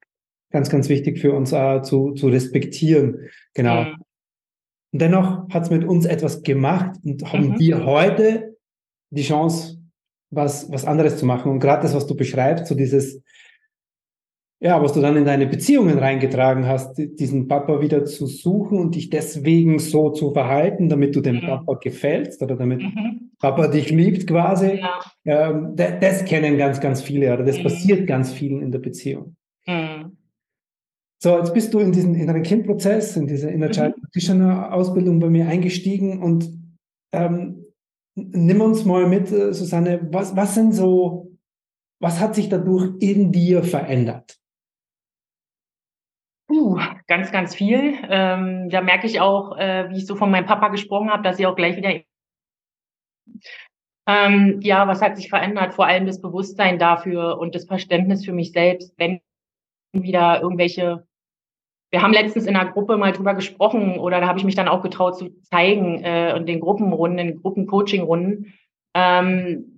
Ganz, 0.52 0.70
ganz 0.70 0.88
wichtig 0.88 1.20
für 1.20 1.34
uns 1.34 1.52
äh, 1.52 1.82
zu, 1.82 2.12
zu 2.12 2.28
respektieren. 2.28 3.30
Genau. 3.56 3.86
Mhm. 3.86 3.96
Und 4.92 5.02
dennoch 5.02 5.50
hat 5.50 5.64
es 5.64 5.70
mit 5.72 5.84
uns 5.84 6.06
etwas 6.06 6.44
gemacht 6.44 7.00
und 7.04 7.34
haben 7.34 7.50
mhm. 7.50 7.60
wir 7.60 7.86
heute 7.86 8.56
die 9.10 9.24
Chance, 9.24 9.80
was, 10.30 10.72
was 10.72 10.86
anderes 10.86 11.18
zu 11.18 11.26
machen. 11.26 11.52
Und 11.52 11.60
gerade 11.60 11.82
das, 11.82 11.96
was 11.96 12.06
du 12.06 12.16
beschreibst, 12.16 12.68
so 12.68 12.76
dieses, 12.76 13.24
ja, 14.64 14.82
was 14.82 14.94
du 14.94 15.02
dann 15.02 15.18
in 15.18 15.26
deine 15.26 15.46
Beziehungen 15.46 16.00
reingetragen 16.00 16.66
hast, 16.66 16.98
diesen 16.98 17.50
Papa 17.50 17.82
wieder 17.82 18.06
zu 18.06 18.28
suchen 18.28 18.80
und 18.80 18.96
dich 18.96 19.10
deswegen 19.10 19.78
so 19.78 20.12
zu 20.12 20.32
verhalten, 20.32 20.88
damit 20.88 21.18
du 21.18 21.22
dem 21.22 21.36
mhm. 21.36 21.48
Papa 21.48 21.74
gefällst 21.82 22.42
oder 22.42 22.56
damit 22.56 22.82
mhm. 22.82 23.32
Papa 23.40 23.68
dich 23.68 23.92
liebt 23.92 24.26
quasi. 24.26 24.80
Ja. 24.80 25.02
Ähm, 25.26 25.74
das, 25.76 26.00
das, 26.00 26.26
kennen 26.26 26.58
ganz, 26.58 26.80
ganz 26.80 27.02
viele 27.02 27.34
oder 27.34 27.44
das 27.44 27.58
mhm. 27.58 27.64
passiert 27.64 28.08
ganz 28.08 28.32
vielen 28.32 28.62
in 28.62 28.72
der 28.72 28.80
Beziehung. 28.80 29.36
Mhm. 29.68 30.16
So, 31.22 31.38
jetzt 31.38 31.54
bist 31.54 31.74
du 31.74 31.80
in 31.80 31.92
diesen 31.92 32.16
inneren 32.16 32.44
Kindprozess, 32.44 33.18
in 33.18 33.28
diese 33.28 33.50
Inner 33.50 33.70
Child 33.70 33.98
mhm. 33.98 34.02
Practitioner 34.02 34.74
Ausbildung 34.74 35.20
bei 35.20 35.30
mir 35.30 35.46
eingestiegen 35.46 36.24
und 36.24 36.50
ähm, 37.12 37.66
nimm 38.16 38.62
uns 38.62 38.86
mal 38.86 39.10
mit, 39.10 39.30
äh, 39.30 39.54
Susanne, 39.54 40.08
was, 40.10 40.38
was 40.38 40.56
sind 40.56 40.74
so, 40.74 41.34
was 42.00 42.22
hat 42.22 42.34
sich 42.34 42.48
dadurch 42.48 42.94
in 43.02 43.34
dir 43.34 43.64
verändert? 43.64 44.40
Uh, 46.50 46.80
ganz, 47.08 47.32
ganz 47.32 47.56
viel. 47.56 47.98
Ähm, 48.10 48.70
da 48.70 48.82
merke 48.82 49.08
ich 49.08 49.22
auch, 49.22 49.58
äh, 49.58 49.90
wie 49.90 49.98
ich 49.98 50.06
so 50.06 50.16
von 50.16 50.30
meinem 50.30 50.46
Papa 50.46 50.68
gesprochen 50.70 51.10
habe, 51.10 51.24
dass 51.24 51.40
ich 51.40 51.48
auch 51.48 51.56
gleich 51.56 51.78
wieder 51.78 52.02
Ähm, 54.06 54.60
ja, 54.62 54.88
was 54.88 55.02
hat 55.02 55.16
sich 55.16 55.30
verändert? 55.30 55.74
Vor 55.74 55.86
allem 55.86 56.06
das 56.06 56.22
Bewusstsein 56.22 56.78
dafür 56.78 57.38
und 57.40 57.56
das 57.56 57.66
Verständnis 57.66 58.26
für 58.26 58.34
mich 58.34 58.52
selbst, 58.52 58.94
wenn 58.98 59.22
wieder 59.94 60.42
irgendwelche 60.42 61.08
wir 61.94 62.02
haben 62.02 62.12
letztens 62.12 62.48
in 62.48 62.56
einer 62.56 62.72
Gruppe 62.72 62.98
mal 62.98 63.12
drüber 63.12 63.36
gesprochen 63.36 64.00
oder 64.00 64.20
da 64.20 64.26
habe 64.28 64.40
ich 64.40 64.46
mich 64.46 64.56
dann 64.56 64.68
auch 64.68 64.82
getraut 64.82 65.16
zu 65.16 65.30
zeigen 65.44 66.04
äh, 66.04 66.34
und 66.36 66.48
den 66.48 66.60
Gruppenrunden, 66.60 67.20
in 67.20 67.40
Gruppencoaching-Runden. 67.40 68.52
Ähm, 68.96 69.73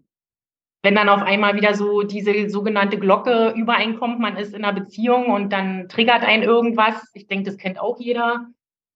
wenn 0.86 0.94
dann 0.94 1.10
auf 1.10 1.24
einmal 1.24 1.56
wieder 1.56 1.74
so 1.74 2.04
diese 2.04 2.48
sogenannte 2.48 3.00
Glocke 3.00 3.54
übereinkommt, 3.56 4.20
man 4.20 4.38
ist 4.38 4.54
in 4.54 4.64
einer 4.64 4.80
Beziehung 4.80 5.32
und 5.32 5.52
dann 5.52 5.90
triggert 5.90 6.22
einen 6.22 6.44
irgendwas. 6.44 7.10
Ich 7.16 7.26
denke, 7.26 7.46
das 7.46 7.58
kennt 7.58 7.80
auch 7.80 8.00
jeder. 8.00 8.46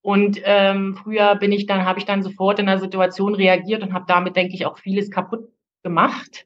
Und 0.02 0.40
ähm, 0.46 0.96
früher 0.96 1.36
bin 1.36 1.52
ich 1.52 1.66
dann, 1.66 1.86
habe 1.86 1.98
ich 1.98 2.06
dann 2.06 2.22
sofort 2.22 2.60
in 2.60 2.68
der 2.68 2.78
Situation 2.78 3.34
reagiert 3.34 3.82
und 3.82 3.94
habe 3.94 4.06
damit, 4.08 4.36
denke 4.36 4.54
ich, 4.54 4.68
auch 4.68 4.78
vieles 4.78 5.10
kaputt 5.10 5.50
gemacht. 5.84 6.46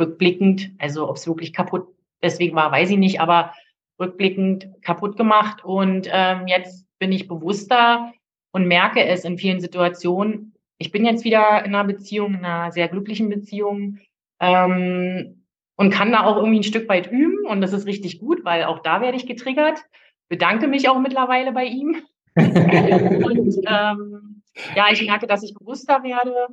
Rückblickend, 0.00 0.72
also 0.78 1.08
ob 1.08 1.16
es 1.16 1.26
wirklich 1.28 1.52
kaputt 1.52 1.86
deswegen 2.20 2.56
war, 2.56 2.72
weiß 2.72 2.90
ich 2.90 2.98
nicht, 2.98 3.20
aber 3.20 3.54
rückblickend 4.00 4.82
kaputt 4.82 5.16
gemacht. 5.16 5.64
Und 5.64 6.08
ähm, 6.10 6.48
jetzt 6.48 6.88
bin 6.98 7.12
ich 7.12 7.28
bewusster 7.28 8.12
und 8.50 8.66
merke 8.66 9.04
es 9.04 9.24
in 9.24 9.38
vielen 9.38 9.60
Situationen. 9.60 10.52
Ich 10.78 10.90
bin 10.90 11.04
jetzt 11.04 11.24
wieder 11.24 11.64
in 11.64 11.76
einer 11.76 11.84
Beziehung, 11.84 12.34
in 12.34 12.44
einer 12.44 12.72
sehr 12.72 12.88
glücklichen 12.88 13.28
Beziehung 13.28 14.00
ähm, 14.40 15.46
und 15.76 15.90
kann 15.90 16.12
da 16.12 16.24
auch 16.24 16.36
irgendwie 16.36 16.60
ein 16.60 16.64
Stück 16.64 16.88
weit 16.88 17.10
üben. 17.10 17.46
Und 17.46 17.60
das 17.60 17.72
ist 17.72 17.86
richtig 17.86 18.18
gut, 18.18 18.44
weil 18.44 18.64
auch 18.64 18.80
da 18.80 19.00
werde 19.00 19.16
ich 19.16 19.26
getriggert. 19.26 19.84
Bedanke 20.28 20.68
mich 20.68 20.88
auch 20.88 20.98
mittlerweile 20.98 21.52
bei 21.52 21.64
ihm. 21.64 22.02
und 22.36 23.56
ähm, 23.66 24.42
ja, 24.74 24.86
ich 24.90 25.04
merke, 25.06 25.26
dass 25.26 25.42
ich 25.42 25.54
bewusster 25.54 26.02
werde 26.02 26.48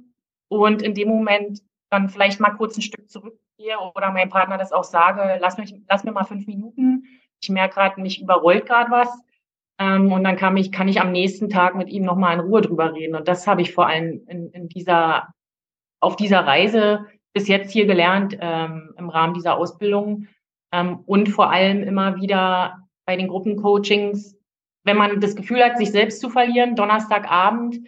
und 0.47 0.81
in 0.81 0.93
dem 0.93 1.09
Moment 1.09 1.59
dann 1.89 2.09
vielleicht 2.09 2.39
mal 2.39 2.51
kurz 2.51 2.77
ein 2.77 2.81
Stück 2.81 3.09
zurückgehe 3.09 3.77
oder 3.95 4.11
meinem 4.11 4.29
Partner 4.29 4.57
das 4.57 4.71
auch 4.71 4.83
sage, 4.83 5.37
lass, 5.39 5.57
mich, 5.57 5.73
lass 5.89 6.03
mir 6.03 6.11
mal 6.11 6.23
fünf 6.23 6.45
Minuten 6.45 7.03
ich 7.41 7.49
merke 7.49 7.75
gerade, 7.75 8.01
mich 8.01 8.21
überrollt 8.21 8.65
gerade 8.65 8.91
was. 8.91 9.09
Ähm, 9.79 10.11
und 10.11 10.23
dann 10.23 10.37
kann 10.37 10.55
ich, 10.57 10.71
kann 10.71 10.87
ich 10.87 11.01
am 11.01 11.11
nächsten 11.11 11.49
Tag 11.49 11.75
mit 11.75 11.89
ihm 11.89 12.03
nochmal 12.03 12.35
in 12.35 12.41
Ruhe 12.41 12.61
drüber 12.61 12.93
reden. 12.93 13.15
Und 13.15 13.27
das 13.27 13.47
habe 13.47 13.61
ich 13.61 13.73
vor 13.73 13.87
allem 13.87 14.25
in, 14.27 14.51
in 14.51 14.69
dieser, 14.69 15.33
auf 15.99 16.15
dieser 16.15 16.45
Reise 16.45 17.07
bis 17.33 17.47
jetzt 17.47 17.71
hier 17.71 17.85
gelernt, 17.85 18.37
ähm, 18.39 18.93
im 18.97 19.09
Rahmen 19.09 19.33
dieser 19.33 19.57
Ausbildung. 19.57 20.27
Ähm, 20.71 20.99
und 21.05 21.29
vor 21.29 21.51
allem 21.51 21.83
immer 21.83 22.17
wieder 22.17 22.87
bei 23.05 23.15
den 23.15 23.27
Gruppencoachings, 23.27 24.37
wenn 24.83 24.97
man 24.97 25.19
das 25.19 25.35
Gefühl 25.35 25.63
hat, 25.63 25.77
sich 25.77 25.91
selbst 25.91 26.21
zu 26.21 26.29
verlieren, 26.29 26.75
Donnerstagabend 26.75 27.79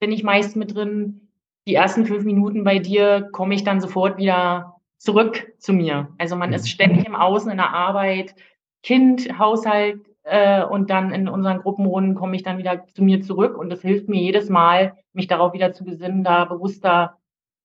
bin 0.00 0.12
ich 0.12 0.22
meist 0.22 0.56
mit 0.56 0.74
drin. 0.74 1.28
Die 1.66 1.74
ersten 1.74 2.06
fünf 2.06 2.24
Minuten 2.24 2.64
bei 2.64 2.78
dir 2.78 3.28
komme 3.32 3.54
ich 3.54 3.64
dann 3.64 3.80
sofort 3.80 4.16
wieder 4.16 4.76
zurück 4.98 5.52
zu 5.58 5.72
mir. 5.72 6.08
Also 6.18 6.36
man 6.36 6.52
ist 6.52 6.70
ständig 6.70 7.06
im 7.06 7.14
Außen 7.14 7.50
in 7.50 7.58
der 7.58 7.72
Arbeit, 7.72 8.34
Kind, 8.82 9.38
Haushalt 9.38 10.00
äh, 10.22 10.64
und 10.64 10.90
dann 10.90 11.12
in 11.12 11.28
unseren 11.28 11.58
Gruppenrunden 11.58 12.14
komme 12.14 12.36
ich 12.36 12.42
dann 12.42 12.58
wieder 12.58 12.86
zu 12.86 13.02
mir 13.02 13.20
zurück 13.20 13.56
und 13.56 13.70
das 13.70 13.82
hilft 13.82 14.08
mir 14.08 14.20
jedes 14.20 14.48
Mal, 14.48 14.96
mich 15.12 15.26
darauf 15.26 15.52
wieder 15.52 15.72
zu 15.72 15.84
besinnen, 15.84 16.24
da 16.24 16.44
bewusster 16.44 17.18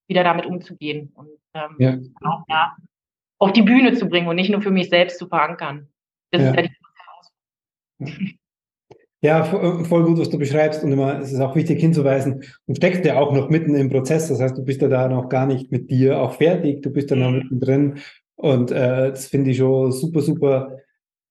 wieder 0.07 0.23
damit 0.23 0.45
umzugehen 0.45 1.11
und 1.15 1.29
ähm, 1.53 1.75
ja. 1.79 1.97
auch 2.21 2.43
ja, 2.49 2.75
auf 3.39 3.53
die 3.53 3.61
Bühne 3.61 3.93
zu 3.93 4.07
bringen 4.07 4.27
und 4.27 4.35
nicht 4.35 4.49
nur 4.49 4.61
für 4.61 4.71
mich 4.71 4.89
selbst 4.89 5.19
zu 5.19 5.27
verankern. 5.27 5.89
Das 6.31 6.41
ja. 6.41 6.49
ist 6.49 6.55
ja 6.55 6.61
die 6.63 6.71
Herausforderung. 7.99 8.37
Ja, 9.25 9.39
äh, 9.39 9.85
voll 9.85 10.03
gut, 10.03 10.19
was 10.19 10.29
du 10.29 10.37
beschreibst. 10.37 10.83
Und 10.83 10.91
immer, 10.91 11.17
es 11.21 11.31
ist 11.31 11.39
auch 11.39 11.55
wichtig 11.55 11.79
hinzuweisen, 11.79 12.43
du 12.67 12.75
steckst 12.75 13.05
ja 13.05 13.17
auch 13.17 13.31
noch 13.31 13.49
mitten 13.49 13.73
im 13.73 13.89
Prozess. 13.89 14.27
Das 14.27 14.41
heißt, 14.41 14.57
du 14.57 14.65
bist 14.65 14.81
ja 14.81 14.89
da 14.89 15.07
noch 15.07 15.29
gar 15.29 15.45
nicht 15.45 15.71
mit 15.71 15.89
dir 15.89 16.19
auch 16.19 16.33
fertig. 16.33 16.81
Du 16.81 16.89
bist 16.89 17.09
ja 17.09 17.15
noch 17.15 17.31
mhm. 17.31 17.37
mittendrin. 17.37 17.99
Und 18.35 18.71
äh, 18.71 19.11
das 19.11 19.27
finde 19.27 19.51
ich 19.51 19.57
schon 19.59 19.93
super, 19.93 20.19
super 20.19 20.77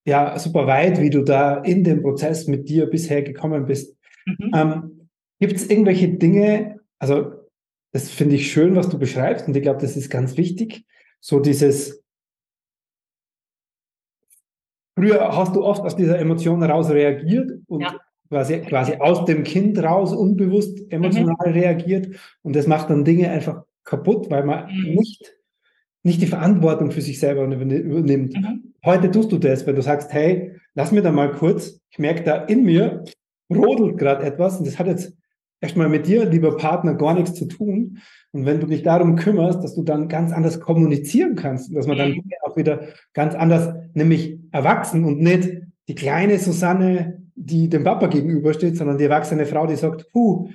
ja, 0.04 0.38
super 0.38 0.66
weit, 0.66 1.00
wie 1.00 1.10
du 1.10 1.22
da 1.22 1.58
in 1.58 1.84
dem 1.84 2.02
Prozess 2.02 2.46
mit 2.46 2.68
dir 2.68 2.86
bisher 2.86 3.22
gekommen 3.22 3.66
bist. 3.66 3.96
Mhm. 4.26 4.50
Ähm, 4.54 5.08
Gibt 5.40 5.54
es 5.54 5.68
irgendwelche 5.68 6.08
Dinge, 6.08 6.80
also 6.98 7.32
das 7.92 8.10
finde 8.10 8.36
ich 8.36 8.50
schön, 8.50 8.74
was 8.74 8.88
du 8.88 8.98
beschreibst 8.98 9.46
und 9.46 9.56
ich 9.56 9.62
glaube, 9.62 9.80
das 9.80 9.96
ist 9.96 10.10
ganz 10.10 10.36
wichtig, 10.36 10.84
so 11.20 11.40
dieses, 11.40 12.02
früher 14.96 15.36
hast 15.36 15.54
du 15.54 15.64
oft 15.64 15.82
aus 15.82 15.96
dieser 15.96 16.18
Emotion 16.18 16.62
heraus 16.62 16.90
reagiert 16.90 17.50
und 17.66 17.82
ja. 17.82 17.96
quasi, 18.28 18.60
quasi 18.60 18.94
aus 18.94 19.24
dem 19.26 19.44
Kind 19.44 19.78
raus 19.82 20.12
unbewusst 20.12 20.90
emotional 20.90 21.36
mhm. 21.46 21.52
reagiert 21.52 22.16
und 22.42 22.56
das 22.56 22.66
macht 22.66 22.90
dann 22.90 23.04
Dinge 23.04 23.30
einfach 23.30 23.62
kaputt, 23.84 24.30
weil 24.30 24.44
man 24.44 24.66
mhm. 24.66 24.94
nicht 24.94 25.36
nicht 26.04 26.20
die 26.20 26.26
Verantwortung 26.26 26.90
für 26.90 27.00
sich 27.00 27.20
selber 27.20 27.44
übernimmt. 27.44 28.34
Mhm. 28.34 28.74
Heute 28.84 29.10
tust 29.10 29.30
du 29.30 29.38
das, 29.38 29.66
wenn 29.66 29.76
du 29.76 29.82
sagst, 29.82 30.12
hey, 30.12 30.56
lass 30.74 30.90
mir 30.90 31.02
da 31.02 31.12
mal 31.12 31.30
kurz, 31.30 31.80
ich 31.90 31.98
merke 31.98 32.24
da 32.24 32.44
in 32.44 32.64
mir, 32.64 33.04
rodelt 33.48 33.98
gerade 33.98 34.24
etwas 34.24 34.58
und 34.58 34.66
das 34.66 34.78
hat 34.78 34.88
jetzt 34.88 35.16
erstmal 35.62 35.88
mit 35.88 36.06
dir, 36.06 36.26
lieber 36.26 36.56
Partner, 36.56 36.94
gar 36.94 37.14
nichts 37.14 37.34
zu 37.34 37.46
tun. 37.46 37.98
Und 38.32 38.44
wenn 38.44 38.60
du 38.60 38.66
dich 38.66 38.82
darum 38.82 39.16
kümmerst, 39.16 39.62
dass 39.62 39.74
du 39.74 39.82
dann 39.82 40.08
ganz 40.08 40.32
anders 40.32 40.60
kommunizieren 40.60 41.36
kannst, 41.36 41.74
dass 41.74 41.86
man 41.86 41.96
dann 41.96 42.10
mhm. 42.10 42.30
auch 42.42 42.56
wieder 42.56 42.80
ganz 43.14 43.34
anders, 43.34 43.74
nämlich 43.94 44.38
erwachsen 44.50 45.04
und 45.04 45.20
nicht 45.20 45.50
die 45.88 45.94
kleine 45.94 46.38
Susanne, 46.38 47.22
die 47.34 47.68
dem 47.68 47.84
Papa 47.84 48.08
gegenübersteht, 48.08 48.76
sondern 48.76 48.98
die 48.98 49.04
erwachsene 49.04 49.46
Frau, 49.46 49.66
die 49.66 49.76
sagt, 49.76 50.10
puh, 50.12 50.50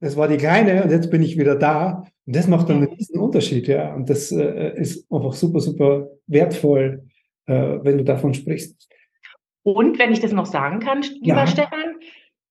das 0.00 0.16
war 0.16 0.28
die 0.28 0.36
kleine 0.36 0.84
und 0.84 0.90
jetzt 0.90 1.10
bin 1.10 1.22
ich 1.22 1.38
wieder 1.38 1.56
da. 1.56 2.04
Und 2.26 2.36
das 2.36 2.48
macht 2.48 2.68
dann 2.68 2.78
einen 2.78 2.92
riesen 2.92 3.18
Unterschied, 3.18 3.68
ja. 3.68 3.94
Und 3.94 4.10
das 4.10 4.32
äh, 4.32 4.78
ist 4.78 5.10
einfach 5.12 5.32
super, 5.32 5.60
super 5.60 6.08
wertvoll, 6.26 7.04
äh, 7.46 7.78
wenn 7.82 7.98
du 7.98 8.04
davon 8.04 8.34
sprichst. 8.34 8.88
Und 9.62 9.98
wenn 9.98 10.12
ich 10.12 10.20
das 10.20 10.32
noch 10.32 10.46
sagen 10.46 10.80
kann, 10.80 11.02
lieber 11.20 11.38
ja. 11.38 11.46
Stefan, 11.46 11.96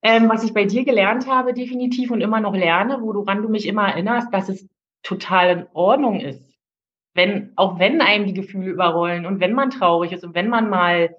ähm, 0.01 0.29
was 0.29 0.43
ich 0.43 0.53
bei 0.53 0.65
dir 0.65 0.85
gelernt 0.85 1.27
habe, 1.27 1.53
definitiv 1.53 2.11
und 2.11 2.21
immer 2.21 2.39
noch 2.39 2.55
lerne, 2.55 2.99
woran 3.01 3.41
du 3.41 3.49
mich 3.49 3.67
immer 3.67 3.89
erinnerst, 3.89 4.33
dass 4.33 4.49
es 4.49 4.67
total 5.03 5.49
in 5.49 5.67
Ordnung 5.73 6.19
ist. 6.19 6.57
Wenn, 7.13 7.51
auch 7.55 7.79
wenn 7.79 8.01
einem 8.01 8.25
die 8.25 8.33
Gefühle 8.33 8.71
überrollen 8.71 9.25
und 9.25 9.39
wenn 9.39 9.53
man 9.53 9.71
traurig 9.71 10.11
ist 10.11 10.23
und 10.23 10.35
wenn 10.35 10.47
man 10.47 10.69
mal, 10.69 11.15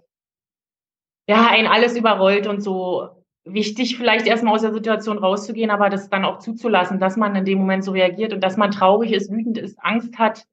ja, 1.26 1.49
ein 1.50 1.66
alles 1.66 1.96
überrollt 1.96 2.46
und 2.46 2.62
so, 2.62 3.08
wichtig, 3.44 3.96
vielleicht 3.96 4.26
erstmal 4.26 4.54
aus 4.54 4.62
der 4.62 4.72
Situation 4.72 5.18
rauszugehen, 5.18 5.70
aber 5.70 5.88
das 5.90 6.08
dann 6.08 6.25
auch 6.25 6.38
zuzulassen, 6.38 7.00
dass 7.00 7.16
man 7.16 7.34
in 7.37 7.44
dem 7.44 7.58
Moment 7.58 7.84
so 7.84 7.92
reagiert 7.92 8.32
und 8.32 8.42
dass 8.42 8.56
man 8.56 8.70
traurig 8.70 9.12
ist, 9.12 9.30
wütend 9.30 9.58
ist, 9.58 9.78
Angst 9.82 10.18
hat 10.18 10.46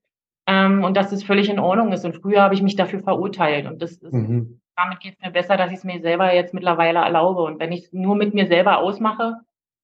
ähm, 0.48 0.84
und 0.84 0.96
dass 0.98 1.12
es 1.12 1.24
völlig 1.24 1.50
in 1.50 1.60
Ordnung 1.60 1.92
ist. 1.92 2.06
Und 2.06 2.16
früher 2.16 2.42
habe 2.42 2.56
ich 2.56 2.62
mich 2.62 2.76
dafür 2.76 3.02
verurteilt 3.02 3.68
und 3.68 3.82
das 3.82 3.98
ist, 3.98 4.14
mhm. 4.14 4.60
Damit 4.78 5.00
geht 5.00 5.16
es 5.16 5.26
mir 5.26 5.32
besser, 5.32 5.58
dass 5.58 5.72
ich 5.72 5.80
es 5.80 5.84
mir 5.84 6.00
selber 6.02 6.34
jetzt 6.34 6.54
mittlerweile 6.54 7.00
erlaube. 7.00 7.42
Und 7.42 7.60
wenn 7.60 7.72
ich 7.72 7.86
es 7.86 7.94
nur 7.94 8.16
mit 8.16 8.34
mir 8.34 8.46
selber 8.48 8.78
ausmache, 8.78 9.38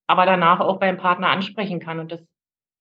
aber 0.08 0.26
danach 0.26 0.60
auch 0.60 0.80
beim 0.80 0.98
Partner 0.98 1.30
ansprechen 1.30 1.80
kann 1.80 2.00
und 2.00 2.12
das 2.12 2.22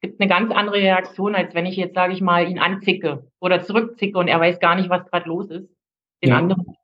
gibt 0.02 0.20
eine 0.20 0.28
ganz 0.28 0.52
andere 0.52 0.76
Reaktion, 0.76 1.34
als 1.34 1.54
wenn 1.54 1.64
ich 1.64 1.76
jetzt, 1.76 1.94
sage 1.94 2.12
ich 2.12 2.20
mal, 2.20 2.48
ihn 2.48 2.58
anzicke 2.58 3.30
oder 3.40 3.62
zurückzicke 3.62 4.18
und 4.18 4.28
er 4.28 4.40
weiß 4.40 4.58
gar 4.58 4.74
nicht, 4.74 4.90
was 4.90 5.06
gerade 5.06 5.28
los 5.28 5.48
ist. 5.50 5.68
Den 6.22 6.30
ja. 6.30 6.38
anderen 6.38 6.76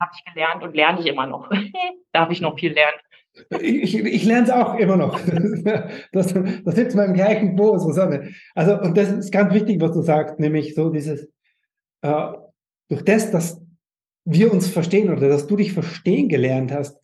habe 0.00 0.12
ich 0.14 0.32
gelernt 0.32 0.62
und 0.62 0.74
lerne 0.74 1.00
ich 1.00 1.06
immer 1.06 1.26
noch. 1.26 1.48
Darf 2.12 2.30
ich 2.30 2.40
noch 2.40 2.58
viel 2.58 2.72
lernen. 2.72 2.98
Ich, 3.60 3.96
ich 3.96 4.24
lerne 4.24 4.44
es 4.44 4.50
auch 4.50 4.74
immer 4.74 4.96
noch. 4.96 5.18
Das, 6.12 6.34
das 6.34 6.74
sitzt 6.74 6.96
mal 6.96 7.04
im 7.04 7.14
gleichen 7.14 7.54
Boot, 7.54 7.80
Susanne. 7.80 8.32
Also, 8.54 8.80
und 8.80 8.96
das 8.96 9.12
ist 9.12 9.32
ganz 9.32 9.54
wichtig, 9.54 9.80
was 9.80 9.92
du 9.92 10.02
sagst, 10.02 10.40
nämlich 10.40 10.74
so 10.74 10.90
dieses, 10.90 11.30
äh, 12.02 12.32
durch 12.88 13.04
das, 13.04 13.30
dass 13.30 13.67
wir 14.30 14.52
uns 14.52 14.68
verstehen 14.68 15.10
oder 15.10 15.28
dass 15.28 15.46
du 15.46 15.56
dich 15.56 15.72
verstehen 15.72 16.28
gelernt 16.28 16.70
hast, 16.72 17.00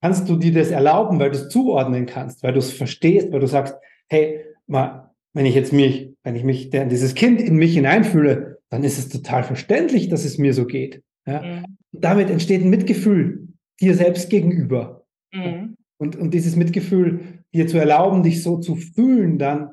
kannst 0.00 0.28
du 0.28 0.36
dir 0.36 0.52
das 0.52 0.70
erlauben, 0.70 1.18
weil 1.18 1.30
du 1.30 1.36
es 1.36 1.48
zuordnen 1.48 2.06
kannst, 2.06 2.42
weil 2.42 2.52
du 2.52 2.60
es 2.60 2.72
verstehst, 2.72 3.32
weil 3.32 3.40
du 3.40 3.48
sagst, 3.48 3.74
hey, 4.08 4.44
mal, 4.66 5.10
wenn 5.34 5.46
ich 5.46 5.54
jetzt 5.54 5.72
mich, 5.72 6.14
wenn 6.22 6.36
ich 6.36 6.44
mich, 6.44 6.70
dieses 6.70 7.14
Kind 7.14 7.40
in 7.40 7.56
mich 7.56 7.74
hineinfühle, 7.74 8.58
dann 8.70 8.84
ist 8.84 8.98
es 8.98 9.08
total 9.08 9.42
verständlich, 9.44 10.08
dass 10.08 10.24
es 10.24 10.38
mir 10.38 10.54
so 10.54 10.66
geht. 10.66 11.02
Ja? 11.26 11.42
Mhm. 11.42 11.64
Damit 11.92 12.30
entsteht 12.30 12.62
ein 12.62 12.70
Mitgefühl 12.70 13.48
dir 13.80 13.94
selbst 13.94 14.30
gegenüber. 14.30 15.04
Mhm. 15.32 15.76
Und, 15.98 16.16
und 16.16 16.32
dieses 16.32 16.54
Mitgefühl 16.54 17.42
dir 17.54 17.66
zu 17.66 17.78
erlauben, 17.78 18.22
dich 18.22 18.42
so 18.42 18.58
zu 18.58 18.76
fühlen 18.76 19.38
dann 19.38 19.70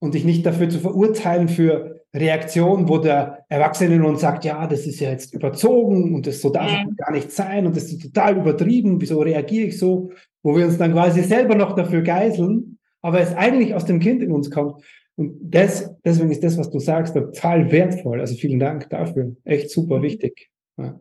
und 0.00 0.14
dich 0.14 0.24
nicht 0.24 0.44
dafür 0.44 0.68
zu 0.68 0.80
verurteilen 0.80 1.48
für 1.48 1.97
Reaktionen, 2.14 2.88
wo 2.88 2.98
der 2.98 3.44
Erwachsene 3.48 3.94
in 3.94 4.02
uns 4.02 4.22
sagt, 4.22 4.44
ja, 4.44 4.66
das 4.66 4.86
ist 4.86 5.00
ja 5.00 5.10
jetzt 5.10 5.34
überzogen 5.34 6.14
und 6.14 6.26
das 6.26 6.40
so 6.40 6.50
darf 6.50 6.70
mhm. 6.70 6.96
gar 6.96 7.12
nicht 7.12 7.30
sein 7.30 7.66
und 7.66 7.76
das 7.76 7.84
ist 7.84 8.02
total 8.02 8.38
übertrieben, 8.38 9.00
wieso 9.00 9.20
reagiere 9.20 9.68
ich 9.68 9.78
so, 9.78 10.10
wo 10.42 10.56
wir 10.56 10.66
uns 10.66 10.78
dann 10.78 10.92
quasi 10.92 11.22
selber 11.22 11.54
noch 11.54 11.74
dafür 11.74 12.02
geiseln, 12.02 12.78
aber 13.02 13.20
es 13.20 13.34
eigentlich 13.34 13.74
aus 13.74 13.84
dem 13.84 14.00
Kind 14.00 14.22
in 14.22 14.32
uns 14.32 14.50
kommt. 14.50 14.82
Und 15.16 15.36
das, 15.42 15.94
deswegen 16.04 16.30
ist 16.30 16.44
das, 16.44 16.56
was 16.56 16.70
du 16.70 16.78
sagst, 16.78 17.14
total 17.14 17.70
wertvoll. 17.72 18.20
Also 18.20 18.36
vielen 18.36 18.60
Dank 18.60 18.88
dafür. 18.88 19.36
Echt 19.44 19.70
super 19.70 19.98
mhm. 19.98 20.02
wichtig. 20.02 20.50
Ja. 20.76 20.98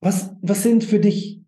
Was, 0.00 0.34
was 0.42 0.62
sind 0.64 0.82
für 0.82 0.98
dich 0.98 1.40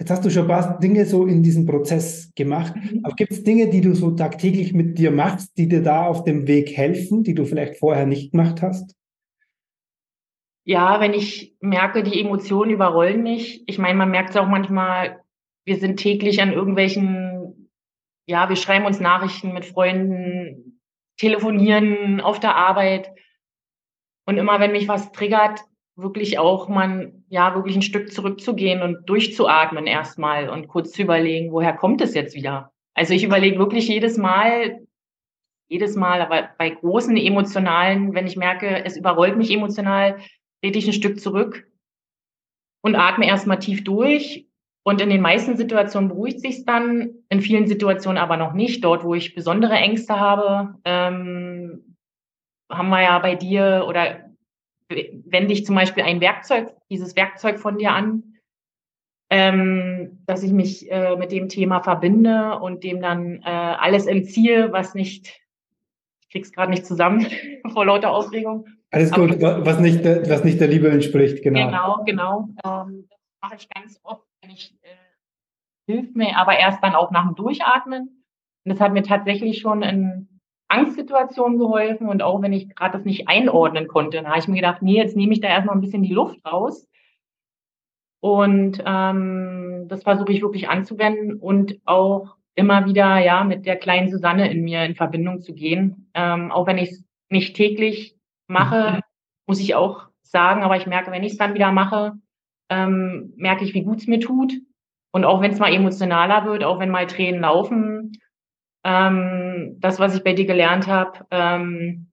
Jetzt 0.00 0.10
hast 0.10 0.24
du 0.24 0.30
schon 0.30 0.44
ein 0.44 0.48
paar 0.48 0.78
Dinge 0.78 1.04
so 1.04 1.26
in 1.26 1.42
diesem 1.42 1.66
Prozess 1.66 2.32
gemacht. 2.34 2.74
Mhm. 2.74 3.00
Aber 3.04 3.14
gibt 3.14 3.32
es 3.32 3.44
Dinge, 3.44 3.68
die 3.68 3.82
du 3.82 3.94
so 3.94 4.12
tagtäglich 4.12 4.72
mit 4.72 4.96
dir 4.98 5.10
machst, 5.10 5.58
die 5.58 5.68
dir 5.68 5.82
da 5.82 6.06
auf 6.06 6.24
dem 6.24 6.48
Weg 6.48 6.74
helfen, 6.74 7.22
die 7.22 7.34
du 7.34 7.44
vielleicht 7.44 7.76
vorher 7.76 8.06
nicht 8.06 8.32
gemacht 8.32 8.62
hast? 8.62 8.96
Ja, 10.64 11.00
wenn 11.00 11.12
ich 11.12 11.54
merke, 11.60 12.02
die 12.02 12.18
Emotionen 12.18 12.70
überrollen 12.70 13.22
mich. 13.22 13.62
Ich 13.66 13.78
meine, 13.78 13.98
man 13.98 14.10
merkt 14.10 14.30
es 14.30 14.36
auch 14.36 14.48
manchmal, 14.48 15.20
wir 15.66 15.76
sind 15.76 15.98
täglich 15.98 16.40
an 16.40 16.52
irgendwelchen, 16.52 17.70
ja, 18.26 18.48
wir 18.48 18.56
schreiben 18.56 18.86
uns 18.86 19.00
Nachrichten 19.00 19.52
mit 19.52 19.66
Freunden, 19.66 20.80
telefonieren 21.18 22.22
auf 22.22 22.40
der 22.40 22.56
Arbeit. 22.56 23.10
Und 24.24 24.38
immer 24.38 24.60
wenn 24.60 24.72
mich 24.72 24.88
was 24.88 25.12
triggert, 25.12 25.60
wirklich 25.96 26.38
auch 26.38 26.68
man, 26.68 27.24
ja, 27.28 27.54
wirklich 27.54 27.76
ein 27.76 27.82
Stück 27.82 28.12
zurückzugehen 28.12 28.82
und 28.82 29.08
durchzuatmen 29.08 29.86
erstmal 29.86 30.48
und 30.48 30.68
kurz 30.68 30.92
zu 30.92 31.02
überlegen, 31.02 31.52
woher 31.52 31.74
kommt 31.74 32.00
es 32.00 32.14
jetzt 32.14 32.34
wieder? 32.34 32.72
Also 32.94 33.14
ich 33.14 33.24
überlege 33.24 33.58
wirklich 33.58 33.88
jedes 33.88 34.16
Mal, 34.16 34.80
jedes 35.68 35.96
Mal, 35.96 36.20
aber 36.20 36.50
bei 36.58 36.70
großen 36.70 37.16
emotionalen, 37.16 38.14
wenn 38.14 38.26
ich 38.26 38.36
merke, 38.36 38.84
es 38.84 38.96
überrollt 38.96 39.36
mich 39.36 39.50
emotional, 39.50 40.18
trete 40.62 40.78
ich 40.78 40.86
ein 40.86 40.92
Stück 40.92 41.20
zurück 41.20 41.66
und 42.82 42.96
atme 42.96 43.26
erstmal 43.26 43.58
tief 43.58 43.84
durch. 43.84 44.46
Und 44.82 45.00
in 45.00 45.10
den 45.10 45.20
meisten 45.20 45.56
Situationen 45.56 46.08
beruhigt 46.08 46.40
sich 46.40 46.64
dann, 46.64 47.10
in 47.28 47.42
vielen 47.42 47.66
Situationen 47.66 48.18
aber 48.18 48.36
noch 48.36 48.54
nicht. 48.54 48.82
Dort, 48.82 49.04
wo 49.04 49.14
ich 49.14 49.34
besondere 49.34 49.74
Ängste 49.74 50.18
habe, 50.18 50.78
ähm, 50.84 51.96
haben 52.70 52.88
wir 52.88 53.02
ja 53.02 53.18
bei 53.18 53.34
dir 53.34 53.84
oder 53.86 54.29
wende 54.90 55.52
ich 55.52 55.64
zum 55.64 55.74
Beispiel 55.74 56.02
ein 56.02 56.20
Werkzeug, 56.20 56.74
dieses 56.90 57.16
Werkzeug 57.16 57.58
von 57.58 57.78
dir 57.78 57.92
an, 57.92 58.34
ähm, 59.30 60.22
dass 60.26 60.42
ich 60.42 60.52
mich 60.52 60.90
äh, 60.90 61.16
mit 61.16 61.30
dem 61.30 61.48
Thema 61.48 61.80
verbinde 61.80 62.58
und 62.58 62.82
dem 62.82 63.00
dann 63.00 63.42
äh, 63.42 63.48
alles 63.48 64.06
entziehe, 64.06 64.72
was 64.72 64.94
nicht, 64.94 65.40
ich 66.20 66.28
krieg's 66.30 66.52
gerade 66.52 66.70
nicht 66.70 66.84
zusammen 66.84 67.26
vor 67.72 67.86
lauter 67.86 68.10
Aufregung. 68.10 68.66
Alles 68.90 69.12
gut, 69.12 69.42
Aber, 69.42 69.64
was 69.64 69.78
nicht, 69.78 70.04
was 70.04 70.42
nicht 70.42 70.60
der 70.60 70.66
Liebe 70.66 70.90
entspricht, 70.90 71.42
genau. 71.44 71.66
Genau, 71.66 72.04
genau. 72.04 72.48
Ähm, 72.64 73.06
das 73.08 73.20
mache 73.40 73.56
ich 73.56 73.68
ganz 73.68 74.00
oft, 74.02 74.26
wenn 74.42 74.50
ich 74.50 74.74
äh, 74.82 75.92
hilft 75.92 76.16
mir, 76.16 76.36
aber 76.36 76.58
erst 76.58 76.82
dann 76.82 76.94
auch 76.94 77.12
nach 77.12 77.26
dem 77.26 77.36
Durchatmen. 77.36 78.24
Und 78.64 78.72
das 78.72 78.80
hat 78.80 78.92
mir 78.92 79.04
tatsächlich 79.04 79.60
schon 79.60 79.82
in 79.82 80.29
Angstsituationen 80.70 81.58
geholfen 81.58 82.08
und 82.08 82.22
auch 82.22 82.40
wenn 82.42 82.52
ich 82.52 82.74
gerade 82.74 82.92
das 82.92 83.04
nicht 83.04 83.28
einordnen 83.28 83.88
konnte, 83.88 84.18
dann 84.18 84.28
habe 84.28 84.38
ich 84.38 84.48
mir 84.48 84.56
gedacht, 84.56 84.82
nee, 84.82 84.96
jetzt 84.96 85.16
nehme 85.16 85.32
ich 85.32 85.40
da 85.40 85.48
erstmal 85.48 85.76
ein 85.76 85.80
bisschen 85.80 86.02
die 86.02 86.14
Luft 86.14 86.38
raus. 86.46 86.86
Und 88.20 88.82
ähm, 88.84 89.86
das 89.88 90.02
versuche 90.02 90.32
ich 90.32 90.42
wirklich 90.42 90.68
anzuwenden 90.68 91.38
und 91.38 91.80
auch 91.86 92.36
immer 92.54 92.86
wieder 92.86 93.18
ja 93.18 93.44
mit 93.44 93.66
der 93.66 93.76
kleinen 93.76 94.10
Susanne 94.10 94.50
in 94.50 94.62
mir 94.62 94.84
in 94.84 94.94
Verbindung 94.94 95.40
zu 95.40 95.54
gehen. 95.54 96.10
Ähm, 96.14 96.52
auch 96.52 96.66
wenn 96.66 96.78
ich 96.78 96.90
es 96.90 97.04
nicht 97.30 97.56
täglich 97.56 98.16
mache, 98.46 98.96
mhm. 98.96 99.00
muss 99.46 99.60
ich 99.60 99.74
auch 99.74 100.08
sagen, 100.22 100.62
aber 100.62 100.76
ich 100.76 100.86
merke, 100.86 101.10
wenn 101.10 101.24
ich 101.24 101.32
es 101.32 101.38
dann 101.38 101.54
wieder 101.54 101.72
mache, 101.72 102.12
ähm, 102.68 103.32
merke 103.36 103.64
ich, 103.64 103.74
wie 103.74 103.82
gut 103.82 103.98
es 103.98 104.06
mir 104.06 104.20
tut. 104.20 104.52
Und 105.12 105.24
auch 105.24 105.40
wenn 105.40 105.50
es 105.50 105.58
mal 105.58 105.72
emotionaler 105.72 106.44
wird, 106.44 106.62
auch 106.62 106.78
wenn 106.78 106.90
mal 106.90 107.06
Tränen 107.06 107.40
laufen, 107.40 108.12
ähm, 108.84 109.76
das, 109.80 109.98
was 109.98 110.16
ich 110.16 110.24
bei 110.24 110.32
dir 110.32 110.46
gelernt 110.46 110.86
habe, 110.86 111.26
ähm, 111.30 112.10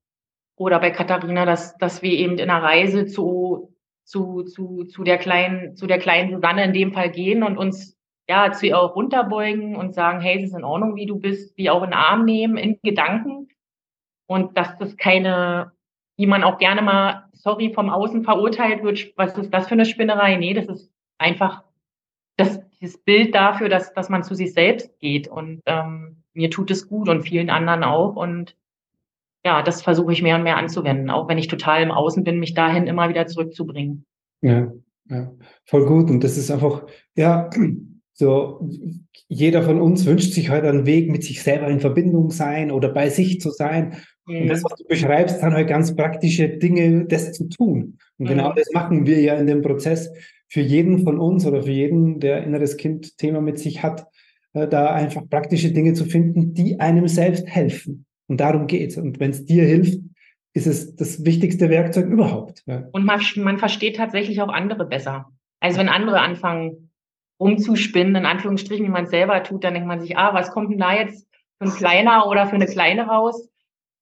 oder 0.57 0.79
bei 0.79 0.91
Katharina, 0.91 1.45
dass, 1.45 1.77
dass 1.77 2.01
wir 2.01 2.11
eben 2.11 2.37
in 2.39 2.49
einer 2.49 2.63
Reise 2.63 3.05
zu, 3.05 3.75
zu, 4.03 4.43
zu, 4.43 4.85
zu 4.85 5.03
der 5.03 5.17
kleinen, 5.17 5.75
zu 5.75 5.85
der 5.85 5.99
kleinen 5.99 6.33
Susanne 6.33 6.63
in 6.65 6.73
dem 6.73 6.93
Fall 6.93 7.11
gehen 7.11 7.43
und 7.43 7.57
uns 7.57 7.95
ja 8.27 8.51
zu 8.51 8.65
ihr 8.65 8.79
auch 8.79 8.95
runterbeugen 8.95 9.75
und 9.75 9.93
sagen, 9.93 10.19
hey, 10.19 10.37
es 10.37 10.45
ist 10.45 10.57
in 10.57 10.63
Ordnung, 10.63 10.95
wie 10.95 11.05
du 11.05 11.19
bist, 11.19 11.55
wie 11.57 11.69
auch 11.69 11.83
in 11.83 11.91
den 11.91 11.99
Arm 11.99 12.25
nehmen, 12.25 12.57
in 12.57 12.79
Gedanken. 12.81 13.49
Und 14.27 14.57
dass 14.57 14.77
das 14.77 14.97
keine, 14.97 15.71
wie 16.17 16.25
man 16.25 16.43
auch 16.43 16.57
gerne 16.57 16.81
mal, 16.81 17.29
sorry, 17.33 17.71
vom 17.73 17.89
Außen 17.89 18.23
verurteilt 18.23 18.83
wird, 18.83 19.13
was 19.15 19.37
ist 19.37 19.53
das 19.53 19.67
für 19.67 19.75
eine 19.75 19.85
Spinnerei? 19.85 20.35
Nee, 20.35 20.53
das 20.53 20.65
ist 20.65 20.91
einfach 21.17 21.63
dieses 22.79 22.97
Bild 22.97 23.33
dafür, 23.33 23.69
dass, 23.69 23.93
dass 23.93 24.09
man 24.09 24.23
zu 24.23 24.35
sich 24.35 24.53
selbst 24.53 24.99
geht. 24.99 25.27
Und 25.27 25.61
ähm, 25.65 26.17
mir 26.33 26.49
tut 26.49 26.71
es 26.71 26.87
gut 26.87 27.09
und 27.09 27.23
vielen 27.23 27.49
anderen 27.49 27.83
auch. 27.83 28.15
Und 28.15 28.55
ja, 29.43 29.63
das 29.63 29.81
versuche 29.81 30.13
ich 30.13 30.21
mehr 30.21 30.35
und 30.35 30.43
mehr 30.43 30.57
anzuwenden, 30.57 31.09
auch 31.09 31.27
wenn 31.27 31.37
ich 31.37 31.47
total 31.47 31.81
im 31.81 31.91
Außen 31.91 32.23
bin, 32.23 32.39
mich 32.39 32.53
dahin 32.53 32.87
immer 32.87 33.09
wieder 33.09 33.27
zurückzubringen. 33.27 34.05
Ja, 34.41 34.71
ja, 35.09 35.31
voll 35.65 35.85
gut. 35.85 36.09
Und 36.09 36.23
das 36.23 36.37
ist 36.37 36.51
einfach, 36.51 36.85
ja, 37.15 37.49
so, 38.13 38.67
jeder 39.27 39.61
von 39.61 39.79
uns 39.79 40.05
wünscht 40.05 40.33
sich 40.33 40.49
heute 40.49 40.69
einen 40.69 40.85
Weg, 40.85 41.11
mit 41.11 41.23
sich 41.23 41.43
selber 41.43 41.67
in 41.67 41.79
Verbindung 41.79 42.31
sein 42.31 42.71
oder 42.71 42.89
bei 42.89 43.09
sich 43.09 43.39
zu 43.39 43.51
sein. 43.51 43.97
Mhm. 44.25 44.41
Und 44.41 44.47
das, 44.49 44.63
was 44.63 44.77
du 44.77 44.85
beschreibst, 44.85 45.39
sind 45.39 45.53
halt 45.53 45.67
ganz 45.67 45.95
praktische 45.95 46.49
Dinge, 46.49 47.05
das 47.05 47.33
zu 47.33 47.47
tun. 47.47 47.97
Und 48.17 48.27
genau 48.27 48.29
mhm. 48.29 48.37
genau 48.37 48.53
das 48.53 48.71
machen 48.73 49.05
wir 49.05 49.21
ja 49.21 49.35
in 49.35 49.47
dem 49.47 49.61
Prozess 49.61 50.11
für 50.47 50.61
jeden 50.61 51.03
von 51.03 51.19
uns 51.19 51.45
oder 51.45 51.63
für 51.63 51.71
jeden, 51.71 52.19
der 52.19 52.43
inneres 52.43 52.77
Kind-Thema 52.77 53.41
mit 53.41 53.59
sich 53.59 53.83
hat, 53.83 54.07
äh, 54.53 54.67
da 54.67 54.93
einfach 54.93 55.27
praktische 55.29 55.71
Dinge 55.71 55.93
zu 55.93 56.05
finden, 56.05 56.53
die 56.53 56.79
einem 56.79 57.07
selbst 57.07 57.47
helfen. 57.47 58.05
Und 58.27 58.39
darum 58.39 58.67
geht's. 58.67 58.97
Und 58.97 59.19
wenn 59.19 59.31
es 59.31 59.45
dir 59.45 59.63
hilft, 59.65 59.99
ist 60.53 60.67
es 60.67 60.95
das 60.95 61.23
wichtigste 61.23 61.69
Werkzeug 61.69 62.07
überhaupt. 62.07 62.63
Ja. 62.65 62.87
Und 62.91 63.05
man, 63.05 63.21
man 63.37 63.57
versteht 63.57 63.97
tatsächlich 63.97 64.41
auch 64.41 64.49
andere 64.49 64.85
besser. 64.85 65.31
Also 65.59 65.79
wenn 65.79 65.89
andere 65.89 66.19
anfangen 66.19 66.91
rumzuspinnen, 67.39 68.15
in 68.15 68.25
Anführungsstrichen, 68.25 68.85
wie 68.85 68.91
man 68.91 69.03
es 69.03 69.11
selber 69.11 69.43
tut, 69.43 69.63
dann 69.63 69.73
denkt 69.73 69.87
man 69.87 70.01
sich, 70.01 70.17
ah, 70.17 70.33
was 70.33 70.51
kommt 70.51 70.71
denn 70.71 70.79
da 70.79 70.95
jetzt 70.95 71.27
für 71.59 71.65
ein 71.65 71.75
kleiner 71.75 72.27
oder 72.27 72.47
für 72.47 72.55
eine 72.55 72.65
kleine 72.65 73.07
raus? 73.07 73.49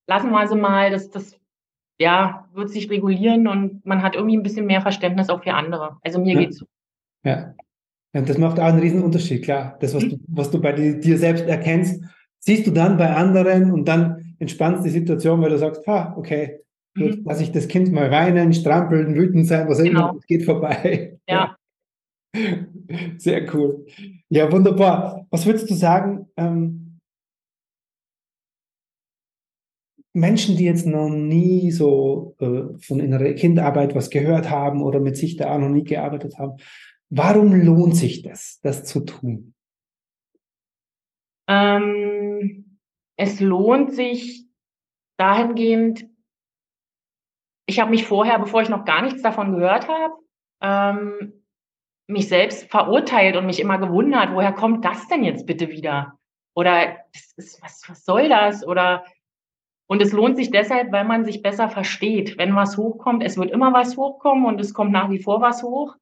Lassen 0.08 0.32
wir 0.32 0.48
sie 0.48 0.56
mal, 0.56 0.92
das, 0.92 1.10
das 1.10 1.38
ja, 2.00 2.48
wird 2.54 2.70
sich 2.70 2.90
regulieren 2.90 3.48
und 3.48 3.86
man 3.86 4.04
hat 4.04 4.16
irgendwie 4.16 4.38
ein 4.38 4.44
bisschen 4.44 4.66
mehr 4.66 4.82
Verständnis 4.82 5.30
auch 5.30 5.44
für 5.44 5.54
andere. 5.54 5.98
Also 6.04 6.20
mir 6.20 6.34
ja. 6.34 6.40
geht's 6.42 6.58
so. 6.58 6.66
Ja. 7.24 7.54
Ja, 8.14 8.22
das 8.22 8.38
macht 8.38 8.60
auch 8.60 8.66
einen 8.66 8.80
riesen 8.80 9.04
Unterschied, 9.04 9.44
klar. 9.44 9.78
Das, 9.82 9.94
was 9.94 10.04
mhm. 10.04 10.10
du, 10.12 10.20
was 10.28 10.50
du 10.50 10.62
bei 10.62 10.72
dir 10.72 11.18
selbst 11.18 11.46
erkennst, 11.46 12.02
siehst 12.40 12.66
du 12.66 12.72
dann 12.72 12.98
bei 12.98 13.14
anderen 13.14 13.72
und 13.72 13.88
dann 13.88 14.36
entspannst 14.40 14.86
die 14.86 14.90
Situation, 14.90 15.42
weil 15.42 15.50
du 15.50 15.58
sagst, 15.58 15.86
ha, 15.86 16.14
okay, 16.18 16.60
mhm. 16.96 17.24
lass 17.26 17.42
ich 17.42 17.52
das 17.52 17.68
Kind 17.68 17.92
mal 17.92 18.12
weinen, 18.12 18.54
strampeln, 18.54 19.16
wütend 19.16 19.48
sein, 19.48 19.68
was 19.68 19.80
genau. 19.80 20.10
immer, 20.10 20.18
es 20.18 20.26
geht 20.28 20.44
vorbei. 20.44 21.18
Ja. 21.28 21.58
Sehr 23.18 23.54
cool. 23.54 23.86
Ja, 24.30 24.52
wunderbar. 24.52 25.26
Was 25.30 25.46
würdest 25.46 25.70
du 25.70 25.74
sagen, 25.74 26.28
ähm, 26.38 26.85
Menschen, 30.16 30.58
die 30.58 30.66
jetzt 30.66 30.88
noch 30.88 31.10
nie 31.10 31.72
so 31.72 32.36
äh, 32.40 32.78
von 32.80 33.00
innerer 33.00 33.34
Kindarbeit 33.34 33.96
was 33.96 34.10
gehört 34.10 34.50
haben 34.50 34.82
oder 34.82 35.00
mit 35.00 35.18
sich 35.18 35.36
da 35.36 35.58
noch 35.58 35.70
nie 35.70 35.84
gearbeitet 35.84 36.38
haben, 36.38 36.58
Warum 37.10 37.54
lohnt 37.54 37.96
sich 37.96 38.24
das, 38.24 38.60
das 38.62 38.84
zu 38.84 39.02
tun? 39.02 39.54
Ähm, 41.48 42.80
es 43.16 43.40
lohnt 43.40 43.94
sich 43.94 44.48
dahingehend, 45.18 46.08
ich 47.68 47.80
habe 47.80 47.92
mich 47.92 48.06
vorher, 48.06 48.40
bevor 48.40 48.62
ich 48.62 48.70
noch 48.70 48.86
gar 48.86 49.02
nichts 49.02 49.22
davon 49.22 49.54
gehört 49.54 49.88
habe, 49.88 50.16
ähm, 50.62 51.44
mich 52.08 52.28
selbst 52.28 52.70
verurteilt 52.70 53.36
und 53.36 53.46
mich 53.46 53.60
immer 53.60 53.78
gewundert, 53.78 54.34
woher 54.34 54.54
kommt 54.54 54.84
das 54.84 55.08
denn 55.08 55.24
jetzt 55.24 55.46
bitte 55.46 55.70
wieder? 55.70 56.20
Oder 56.56 56.98
das 57.14 57.34
ist, 57.38 57.62
was, 57.62 57.84
was 57.88 58.06
soll 58.06 58.30
das? 58.30 58.66
Oder 58.66 59.06
und 59.88 60.02
es 60.02 60.12
lohnt 60.12 60.38
sich 60.38 60.52
deshalb, 60.52 60.92
weil 60.92 61.06
man 61.06 61.26
sich 61.26 61.42
besser 61.42 61.70
versteht. 61.70 62.38
Wenn 62.38 62.56
was 62.56 62.78
hochkommt, 62.78 63.24
es 63.24 63.38
wird 63.38 63.52
immer 63.52 63.74
was 63.74 63.98
hochkommen 63.98 64.46
und 64.46 64.60
es 64.60 64.74
kommt 64.74 64.92
nach 64.92 65.10
wie 65.10 65.20
vor 65.20 65.42
was 65.42 65.64
hoch 65.64 65.96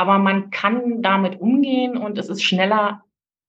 aber 0.00 0.18
man 0.18 0.48
kann 0.50 1.02
damit 1.02 1.40
umgehen 1.40 1.98
und 1.98 2.16
es 2.16 2.30
ist 2.30 2.42
schneller, 2.42 3.04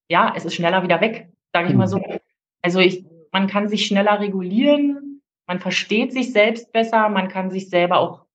ja, 0.10 0.34
es 0.36 0.43
ist 0.43 0.55
schneller 0.55 0.84
wieder 0.84 0.99
weg, 0.99 1.29
sage 1.53 1.69
ich 1.69 1.75
mal 1.75 1.88
so. 1.88 1.97
Mhm. 1.97 2.19
Also 2.62 2.79
ich, 2.79 3.05
man 3.31 3.47
kann 3.47 3.69
sich 3.69 3.86
schneller 3.86 4.19
regulieren, 4.19 5.21
man 5.47 5.60
versteht 5.60 6.12
sich 6.12 6.34
selbst 6.34 6.73
besser, 6.73 7.07
man 7.07 7.29
kann 7.29 7.51
sich 7.51 7.69
selber 7.69 7.99
auch 7.99 8.25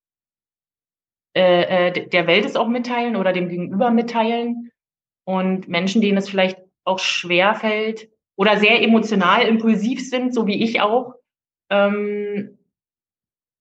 äh, 1.37 1.88
äh 1.88 2.09
der 2.09 2.27
Welt 2.27 2.46
es 2.46 2.57
auch 2.57 2.68
mitteilen 2.68 3.16
oder 3.16 3.35
dem 3.35 3.51
Gegenüber 3.51 3.90
mitteilen. 3.90 4.70
Und 5.25 5.68
Menschen, 5.68 6.01
denen 6.01 6.16
es 6.16 6.31
vielleicht 6.31 6.59
auch 6.85 7.01
schwer 7.01 7.55
fällt 7.55 8.09
oder 8.37 8.57
sehr 8.57 8.81
emotional 8.81 9.42
impulsiv 9.42 10.09
sind, 10.09 10.33
so 10.33 10.46
wie 10.46 10.62
ich 10.62 10.81
auch, 10.81 11.14
ähm, 11.70 12.59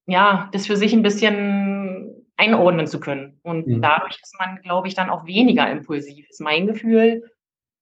ja, 0.08 0.50
das 0.54 0.68
für 0.68 0.78
sich 0.78 0.94
ein 0.94 1.04
bisschen 1.04 2.26
einordnen 2.38 2.88
zu 2.88 3.00
können. 3.00 3.40
Und 3.44 3.68
mhm. 3.68 3.82
dadurch 3.82 4.20
ist 4.22 4.36
man, 4.40 4.62
glaube 4.62 4.88
ich, 4.88 4.96
dann 4.96 5.10
auch 5.10 5.26
weniger 5.26 5.70
impulsiv, 5.70 6.30
ist 6.30 6.42
mein 6.42 6.68
Gefühl. 6.68 7.32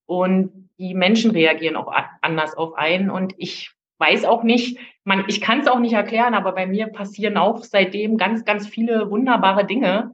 Und 0.06 0.70
die 0.78 0.94
Menschen 0.94 1.32
reagieren 1.32 1.76
auch 1.76 1.92
anders 2.22 2.56
auf 2.56 2.76
einen. 2.76 3.10
Und 3.10 3.34
ich 3.38 3.72
weiß 4.00 4.26
auch 4.26 4.44
nicht, 4.44 4.80
man, 5.04 5.26
ich 5.28 5.42
kann 5.42 5.62
es 5.62 5.68
auch 5.68 5.80
nicht 5.80 5.94
erklären, 5.94 6.34
aber 6.34 6.52
bei 6.54 6.66
mir 6.66 6.88
passieren 6.88 7.38
auch 7.38 7.64
seitdem 7.64 8.18
ganz, 8.18 8.46
ganz 8.46 8.68
viele 8.68 9.10
wunderbare 9.10 9.66
Dinge. 9.66 10.12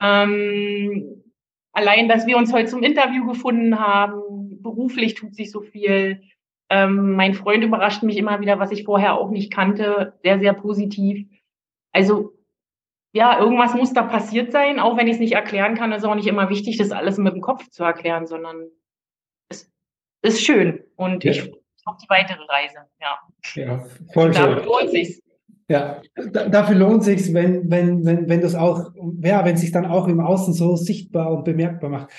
Ähm, 0.00 1.24
allein, 1.72 2.08
dass 2.08 2.26
wir 2.26 2.36
uns 2.36 2.52
heute 2.52 2.68
zum 2.68 2.82
Interview 2.82 3.26
gefunden 3.26 3.78
haben, 3.78 4.62
beruflich 4.62 5.14
tut 5.14 5.34
sich 5.34 5.50
so 5.50 5.60
viel. 5.60 6.22
Ähm, 6.70 7.12
mein 7.12 7.34
Freund 7.34 7.64
überrascht 7.64 8.02
mich 8.02 8.16
immer 8.16 8.40
wieder, 8.40 8.58
was 8.58 8.70
ich 8.70 8.84
vorher 8.84 9.14
auch 9.14 9.30
nicht 9.30 9.52
kannte, 9.52 10.14
sehr, 10.22 10.38
sehr 10.38 10.52
positiv. 10.52 11.26
Also 11.92 12.32
ja, 13.12 13.38
irgendwas 13.40 13.74
muss 13.74 13.92
da 13.92 14.02
passiert 14.02 14.52
sein, 14.52 14.78
auch 14.78 14.96
wenn 14.96 15.06
ich 15.06 15.14
es 15.14 15.20
nicht 15.20 15.32
erklären 15.32 15.74
kann. 15.74 15.92
ist 15.92 16.04
auch 16.04 16.14
nicht 16.14 16.26
immer 16.26 16.50
wichtig, 16.50 16.76
das 16.76 16.90
alles 16.90 17.16
mit 17.16 17.34
dem 17.34 17.40
Kopf 17.40 17.68
zu 17.70 17.84
erklären, 17.84 18.26
sondern 18.26 18.68
es 19.50 19.70
ist 20.22 20.42
schön 20.42 20.84
und 20.96 21.24
ja. 21.24 21.32
ich 21.32 21.50
auf 21.86 21.96
die 21.96 22.08
weitere 22.08 22.42
Reise. 22.44 22.78
Ja, 23.00 23.18
ja 23.54 23.84
voll 24.12 24.34
schön. 24.34 24.64
lohnt 24.64 24.90
sich's. 24.90 25.22
Ja, 25.70 26.00
dafür 26.32 26.76
lohnt 26.76 27.04
sich, 27.04 27.32
wenn, 27.34 27.70
wenn, 27.70 28.04
wenn, 28.04 28.28
wenn 28.28 28.40
das 28.40 28.54
auch, 28.54 28.90
ja, 29.22 29.44
wenn 29.44 29.56
sich 29.58 29.70
dann 29.70 29.84
auch 29.84 30.08
im 30.08 30.20
Außen 30.20 30.54
so 30.54 30.76
sichtbar 30.76 31.30
und 31.30 31.44
bemerkbar 31.44 31.90
macht. 31.90 32.10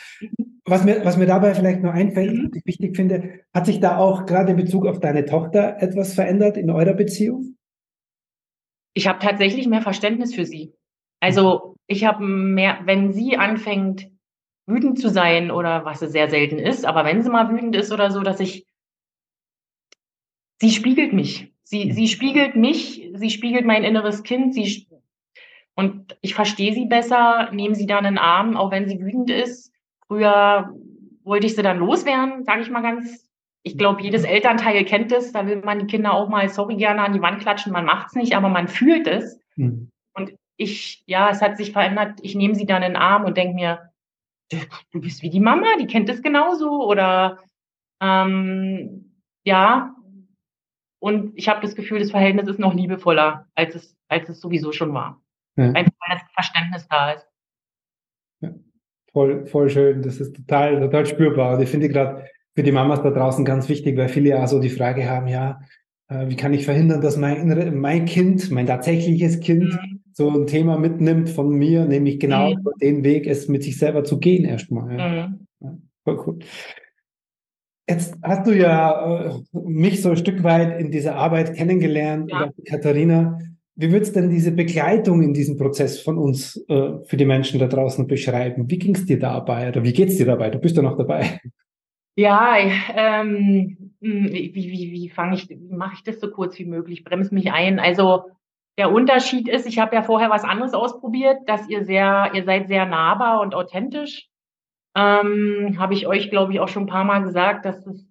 Was 0.70 0.84
mir, 0.84 1.04
was 1.04 1.18
mir 1.18 1.26
dabei 1.26 1.56
vielleicht 1.56 1.82
noch 1.82 1.94
einfällt, 1.94 2.34
mhm. 2.34 2.50
was 2.50 2.58
ich 2.58 2.66
wichtig 2.66 2.96
finde, 2.96 3.42
hat 3.54 3.66
sich 3.66 3.80
da 3.80 3.98
auch 3.98 4.26
gerade 4.26 4.52
in 4.52 4.58
Bezug 4.58 4.86
auf 4.86 5.00
deine 5.00 5.26
Tochter 5.26 5.78
etwas 5.82 6.14
verändert 6.14 6.58
in 6.58 6.70
eurer 6.70 6.94
Beziehung? 6.94 7.56
Ich 8.94 9.08
habe 9.08 9.20
tatsächlich 9.20 9.68
mehr 9.68 9.82
Verständnis 9.82 10.36
für 10.36 10.46
sie. 10.46 10.74
Also 11.20 11.76
ich 11.88 12.06
habe 12.06 12.24
mehr, 12.24 12.80
wenn 12.86 13.12
sie 13.14 13.38
anfängt, 13.38 14.10
wütend 14.68 15.00
zu 15.00 15.10
sein 15.10 15.52
oder 15.52 15.86
was 15.86 16.02
es 16.02 16.12
sehr 16.12 16.30
selten 16.30 16.60
ist, 16.60 16.86
aber 16.86 17.04
wenn 17.04 17.24
sie 17.24 17.30
mal 17.30 17.50
wütend 17.50 17.76
ist 17.76 17.92
oder 17.92 18.12
so, 18.12 18.22
dass 18.22 18.40
ich, 18.40 18.66
sie 20.62 20.72
spiegelt 20.72 21.14
mich. 21.14 21.52
Sie, 21.64 21.92
sie 21.92 22.08
spiegelt 22.08 22.56
mich, 22.56 23.12
sie 23.14 23.30
spiegelt 23.30 23.66
mein 23.66 23.84
inneres 23.84 24.24
Kind, 24.24 24.54
sie, 24.54 24.88
und 25.76 26.18
ich 26.22 26.34
verstehe 26.34 26.74
sie 26.74 26.86
besser, 26.86 27.50
nehme 27.52 27.76
sie 27.76 27.86
dann 27.86 28.06
in 28.06 28.16
den 28.16 28.18
Arm, 28.18 28.58
auch 28.58 28.72
wenn 28.72 28.88
sie 28.88 29.00
wütend 29.00 29.30
ist. 29.30 29.72
Früher 30.10 30.74
wollte 31.24 31.45
ich 31.45 31.56
sie 31.56 31.62
dann 31.62 31.78
loswerden, 31.78 32.43
sage 32.43 32.62
ich 32.62 32.69
mal 32.69 32.82
ganz. 32.82 33.30
Ich 33.63 33.78
glaube, 33.78 34.02
jedes 34.02 34.24
Elternteil 34.24 34.84
kennt 34.86 35.12
es. 35.12 35.32
Da 35.32 35.45
will 35.45 35.62
man 35.63 35.80
die 35.80 35.86
Kinder 35.86 36.13
auch 36.13 36.30
mal, 36.30 36.50
sorry, 36.50 36.76
gerne 36.76 37.02
an 37.02 37.13
die 37.13 37.22
Wand 37.22 37.41
klatschen. 37.41 37.72
Man 37.72 37.86
macht 37.86 38.08
es 38.08 38.15
nicht, 38.15 38.36
aber 38.36 38.50
man 38.50 38.67
fühlt 38.67 39.06
es. 39.06 39.39
Mhm. 39.56 39.91
Und 40.15 40.34
ich, 40.58 41.04
ja, 41.06 41.30
es 41.30 41.41
hat 41.41 41.58
sich 41.58 41.72
verändert. 41.72 42.19
Ich 42.24 42.36
nehme 42.36 42.56
sie 42.56 42.65
dann 42.65 42.82
in 42.82 42.93
den 42.93 43.02
Arm 43.02 43.26
und 43.26 43.38
denke 43.38 43.54
mir, 43.54 43.91
du 44.91 45.02
bist 45.02 45.22
wie 45.22 45.30
die 45.30 45.39
Mama, 45.39 45.67
die 45.80 45.88
kennt 45.88 46.10
es 46.10 46.24
genauso. 46.24 46.84
Oder 46.84 47.39
ähm, 48.02 49.13
ja, 49.43 49.95
und 51.00 51.38
ich 51.38 51.48
habe 51.48 51.62
das 51.62 51.76
Gefühl, 51.76 52.00
das 52.00 52.12
Verhältnis 52.12 52.48
ist 52.48 52.60
noch 52.60 52.74
liebevoller, 52.74 53.48
als 53.56 53.76
es, 53.76 53.98
als 54.10 54.28
es 54.30 54.41
sowieso 54.41 54.72
schon 54.72 54.93
war. 54.93 55.22
Ja. 55.56 55.65
Einfach 55.65 55.93
weil 56.08 56.17
das 56.17 56.32
Verständnis 56.34 56.88
da 56.88 57.12
ist. 57.12 57.29
Voll, 59.13 59.45
voll 59.48 59.69
schön. 59.69 60.02
Das 60.02 60.19
ist 60.19 60.36
total, 60.36 60.80
total 60.80 61.06
spürbar. 61.06 61.56
Und 61.56 61.63
ich 61.63 61.69
finde 61.69 61.89
gerade 61.89 62.26
für 62.56 62.63
die 62.63 62.72
Mamas 62.72 63.02
da 63.02 63.12
draußen 63.12 63.45
ganz 63.45 63.69
wichtig, 63.69 63.98
weil 63.98 64.10
viele 64.10 64.30
ja 64.30 64.48
so 64.48 64.60
die 64.60 64.69
Frage 64.69 65.10
haben, 65.10 65.28
ja, 65.28 65.60
äh, 66.10 66.28
wie 66.28 66.36
kann 66.36 66.54
ich 66.54 66.65
verhindern, 66.65 67.02
dass 67.02 67.17
mein, 67.17 67.80
mein 67.80 68.06
Kind, 68.06 68.52
mein 68.52 68.67
tatsächliches 68.67 69.39
Kind, 69.39 69.63
mhm. 69.63 70.02
so 70.12 70.30
ein 70.30 70.48
Thema 70.48 70.78
mitnimmt 70.78 71.30
von 71.30 71.50
mir, 71.50 71.86
nämlich 71.86 72.19
genau 72.19 72.52
mhm. 72.52 72.67
den 72.82 73.04
Weg, 73.04 73.28
es 73.28 73.48
mit 73.48 73.63
sich 73.63 73.78
selber 73.78 74.04
zu 74.04 74.19
gehen 74.19 74.45
erstmal. 74.45 74.98
Ja. 74.98 75.28
Mhm. 75.60 75.89
Voll 76.04 76.24
cool. 76.26 76.39
Jetzt 77.88 78.15
hast 78.22 78.45
du 78.45 78.56
ja 78.56 79.30
äh, 79.30 79.39
mich 79.54 80.02
so 80.02 80.12
ein 80.12 80.17
Stück 80.17 80.43
weit 80.43 80.80
in 80.80 80.91
dieser 80.91 81.15
Arbeit 81.15 81.56
kennengelernt, 81.56 82.30
ja. 82.30 82.52
Katharina. 82.65 83.39
Wie 83.80 83.94
würdest 83.94 84.13
denn 84.18 84.30
diese 84.30 84.52
Begleitung 84.52 85.22
in 85.22 85.34
diesem 85.34 85.56
Prozess 85.56 86.02
von 86.02 86.18
uns 86.18 86.58
äh, 86.68 87.00
für 87.06 87.15
die 87.15 87.24
Menschen 87.24 87.62
da 87.62 87.68
draußen 87.68 88.08
beschreiben? 88.08 88.70
Wie 88.70 88.78
ging 88.78 88.94
es 88.94 89.06
dir 89.06 89.18
dabei 89.18 89.70
oder 89.70 89.86
wie 89.86 89.94
geht 89.94 90.10
es 90.10 90.18
dir 90.18 90.26
dabei? 90.26 90.50
Du 90.50 90.60
bist 90.60 90.76
ja 90.76 90.84
noch 90.84 90.98
dabei. 90.98 91.39
Ja, 92.18 92.58
ähm, 92.58 93.94
hm, 94.02 94.34
wie, 94.34 94.54
wie, 94.54 94.92
wie 94.92 95.08
fange 95.08 95.36
ich, 95.36 95.48
wie 95.48 95.74
mache 95.74 95.94
ich 95.94 96.04
das 96.04 96.20
so 96.20 96.30
kurz 96.30 96.60
wie 96.60 96.65
möglich? 96.65 97.06
Bremse 97.06 97.34
mich 97.34 97.54
ein. 97.54 97.80
Also 97.80 98.24
der 98.78 98.92
Unterschied 98.92 99.48
ist, 99.48 99.65
ich 99.65 99.80
habe 99.80 99.96
ja 99.96 100.04
vorher 100.04 100.30
was 100.30 100.44
anderes 100.44 100.74
ausprobiert, 100.74 101.38
dass 101.46 101.70
ihr 101.70 101.86
sehr, 101.86 102.32
ihr 102.34 102.44
seid 102.44 102.68
sehr 102.68 102.86
nahbar 102.86 103.39
und 103.39 103.56
authentisch 103.56 104.28
ähm, 104.94 105.78
habe 105.80 105.94
ich 105.94 106.06
euch, 106.06 106.30
glaube 106.30 106.52
ich, 106.52 106.60
auch 106.60 106.68
schon 106.68 106.84
ein 106.84 106.88
paar 106.88 107.06
Mal 107.06 107.24
gesagt, 107.24 107.63
dass 107.63 107.88
es, 107.88 108.06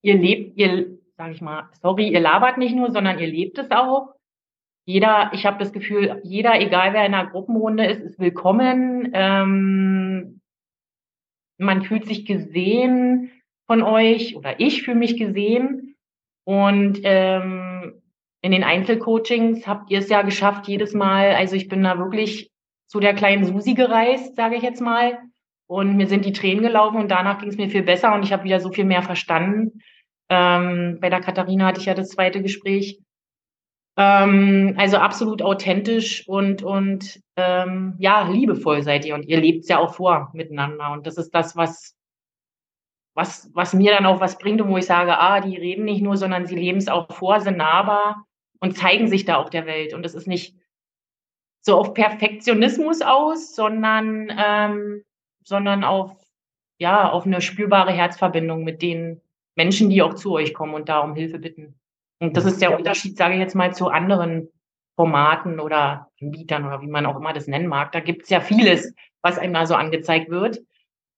ihr 0.00 0.16
lebt, 0.16 0.56
ihr, 0.56 0.96
sage 1.18 1.32
ich 1.34 1.42
mal, 1.42 1.68
sorry, 1.82 2.08
ihr 2.08 2.20
labert 2.20 2.56
nicht 2.56 2.74
nur, 2.74 2.90
sondern 2.90 3.18
ihr 3.18 3.28
lebt 3.28 3.58
es 3.58 3.70
auch. 3.70 4.14
Jeder, 4.90 5.30
ich 5.32 5.46
habe 5.46 5.60
das 5.60 5.72
Gefühl, 5.72 6.20
jeder, 6.24 6.60
egal 6.60 6.92
wer 6.92 7.06
in 7.06 7.14
einer 7.14 7.30
Gruppenrunde 7.30 7.86
ist, 7.86 8.00
ist 8.00 8.18
willkommen. 8.18 9.12
Ähm, 9.14 10.40
man 11.58 11.82
fühlt 11.82 12.06
sich 12.06 12.26
gesehen 12.26 13.30
von 13.68 13.82
euch 13.82 14.34
oder 14.34 14.58
ich 14.58 14.82
fühle 14.82 14.98
mich 14.98 15.16
gesehen. 15.16 15.94
Und 16.44 16.98
ähm, 17.04 18.02
in 18.42 18.50
den 18.50 18.64
Einzelcoachings 18.64 19.64
habt 19.68 19.92
ihr 19.92 20.00
es 20.00 20.08
ja 20.08 20.22
geschafft, 20.22 20.66
jedes 20.66 20.92
Mal, 20.92 21.36
also 21.36 21.54
ich 21.54 21.68
bin 21.68 21.84
da 21.84 21.96
wirklich 21.96 22.50
zu 22.88 22.98
der 22.98 23.14
kleinen 23.14 23.44
Susi 23.44 23.74
gereist, 23.74 24.34
sage 24.34 24.56
ich 24.56 24.62
jetzt 24.62 24.80
mal 24.80 25.20
und 25.68 25.96
mir 25.96 26.08
sind 26.08 26.24
die 26.24 26.32
Tränen 26.32 26.64
gelaufen 26.64 26.96
und 26.96 27.12
danach 27.12 27.38
ging 27.38 27.48
es 27.48 27.56
mir 27.56 27.70
viel 27.70 27.84
besser 27.84 28.12
und 28.12 28.24
ich 28.24 28.32
habe 28.32 28.42
wieder 28.42 28.58
so 28.58 28.72
viel 28.72 28.86
mehr 28.86 29.04
verstanden. 29.04 29.82
Ähm, 30.28 30.98
bei 31.00 31.10
der 31.10 31.20
Katharina 31.20 31.66
hatte 31.66 31.78
ich 31.78 31.86
ja 31.86 31.94
das 31.94 32.08
zweite 32.08 32.42
Gespräch. 32.42 32.98
Ähm, 34.00 34.76
also 34.78 34.96
absolut 34.96 35.42
authentisch 35.42 36.26
und, 36.26 36.62
und 36.62 37.20
ähm, 37.36 37.96
ja, 37.98 38.26
liebevoll 38.26 38.82
seid 38.82 39.04
ihr 39.04 39.14
und 39.14 39.24
ihr 39.24 39.38
lebt 39.38 39.64
es 39.64 39.68
ja 39.68 39.78
auch 39.78 39.92
vor 39.92 40.30
miteinander. 40.32 40.90
Und 40.92 41.06
das 41.06 41.18
ist 41.18 41.34
das, 41.34 41.54
was, 41.54 41.94
was, 43.14 43.50
was 43.52 43.74
mir 43.74 43.92
dann 43.92 44.06
auch 44.06 44.18
was 44.20 44.38
bringt 44.38 44.62
und 44.62 44.70
wo 44.70 44.78
ich 44.78 44.86
sage, 44.86 45.18
ah, 45.18 45.40
die 45.40 45.54
reden 45.54 45.84
nicht 45.84 46.00
nur, 46.00 46.16
sondern 46.16 46.46
sie 46.46 46.56
leben 46.56 46.78
es 46.78 46.88
auch 46.88 47.12
vor, 47.12 47.40
sind 47.40 47.58
nahbar 47.58 48.24
und 48.60 48.74
zeigen 48.74 49.06
sich 49.06 49.26
da 49.26 49.36
auch 49.36 49.50
der 49.50 49.66
Welt. 49.66 49.92
Und 49.92 50.02
das 50.02 50.14
ist 50.14 50.26
nicht 50.26 50.56
so 51.60 51.76
auf 51.76 51.92
Perfektionismus 51.92 53.02
aus, 53.02 53.54
sondern 53.54 54.32
ähm, 54.34 55.04
sondern 55.44 55.84
auf, 55.84 56.16
ja, 56.78 57.10
auf 57.10 57.26
eine 57.26 57.42
spürbare 57.42 57.92
Herzverbindung 57.92 58.64
mit 58.64 58.80
den 58.80 59.20
Menschen, 59.56 59.90
die 59.90 60.00
auch 60.00 60.14
zu 60.14 60.32
euch 60.32 60.54
kommen 60.54 60.74
und 60.74 60.88
da 60.88 61.00
um 61.00 61.14
Hilfe 61.14 61.38
bitten. 61.38 61.79
Und 62.20 62.36
das 62.36 62.44
ist 62.44 62.60
der 62.60 62.76
Unterschied, 62.76 63.16
sage 63.16 63.34
ich 63.34 63.40
jetzt 63.40 63.54
mal, 63.54 63.74
zu 63.74 63.88
anderen 63.88 64.48
Formaten 64.94 65.58
oder 65.58 66.10
Anbietern 66.20 66.66
oder 66.66 66.82
wie 66.82 66.86
man 66.86 67.06
auch 67.06 67.16
immer 67.16 67.32
das 67.32 67.46
nennen 67.46 67.66
mag. 67.66 67.92
Da 67.92 68.00
gibt 68.00 68.24
es 68.24 68.28
ja 68.30 68.40
vieles, 68.40 68.94
was 69.22 69.38
einem 69.38 69.54
da 69.54 69.66
so 69.66 69.74
angezeigt 69.74 70.30
wird. 70.30 70.60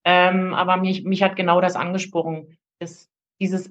Ähm, 0.05 0.55
aber 0.55 0.77
mich, 0.77 1.05
mich 1.05 1.23
hat 1.23 1.37
genau 1.37 1.61
das 1.61 1.75
angesprochen, 1.75 2.57
dass 2.79 3.11
dieses 3.41 3.71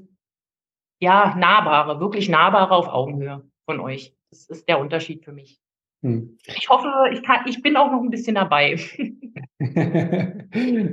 ja 0.99 1.35
nahbare, 1.37 1.99
wirklich 1.99 2.29
nahbare 2.29 2.75
auf 2.75 2.87
Augenhöhe 2.87 3.43
von 3.65 3.79
euch. 3.79 4.13
Das 4.29 4.45
ist 4.47 4.67
der 4.67 4.79
Unterschied 4.79 5.23
für 5.23 5.31
mich. 5.31 5.61
Hm. 6.03 6.37
Ich 6.45 6.69
hoffe, 6.69 6.89
ich, 7.13 7.23
kann, 7.23 7.45
ich 7.47 7.61
bin 7.61 7.77
auch 7.77 7.91
noch 7.91 8.01
ein 8.01 8.09
bisschen 8.09 8.35
dabei. 8.35 8.75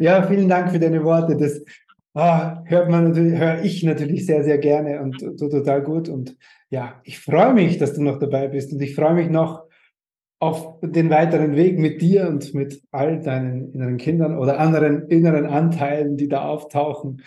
ja, 0.01 0.23
vielen 0.23 0.49
Dank 0.49 0.71
für 0.71 0.79
deine 0.79 1.03
Worte. 1.05 1.37
Das 1.37 1.65
ah, 2.15 2.63
hört 2.65 2.91
man 2.91 3.05
natürlich, 3.09 3.39
höre 3.39 3.65
ich 3.65 3.83
natürlich 3.83 4.27
sehr, 4.27 4.45
sehr 4.45 4.59
gerne 4.59 5.01
und 5.01 5.21
so 5.21 5.49
total 5.49 5.83
gut. 5.83 6.09
Und 6.09 6.37
ja, 6.71 7.01
ich 7.05 7.19
freue 7.19 7.55
mich, 7.55 7.79
dass 7.79 7.95
du 7.95 8.03
noch 8.03 8.19
dabei 8.19 8.49
bist 8.49 8.73
und 8.73 8.81
ich 8.81 8.95
freue 8.95 9.15
mich 9.15 9.31
noch 9.31 9.69
auf 10.41 10.79
den 10.83 11.11
weiteren 11.11 11.57
Weg 11.57 11.79
mit 11.79 12.01
dir 12.01 12.29
und 12.29 12.55
mit 12.55 12.81
all 12.93 13.21
deinen 13.21 13.73
inneren 13.73 13.97
Kindern 13.97 14.39
oder 14.39 14.61
anderen 14.61 15.09
inneren 15.09 15.47
Anteilen, 15.47 16.17
die 16.17 16.29
da 16.29 16.45
auftauchen. 16.49 17.23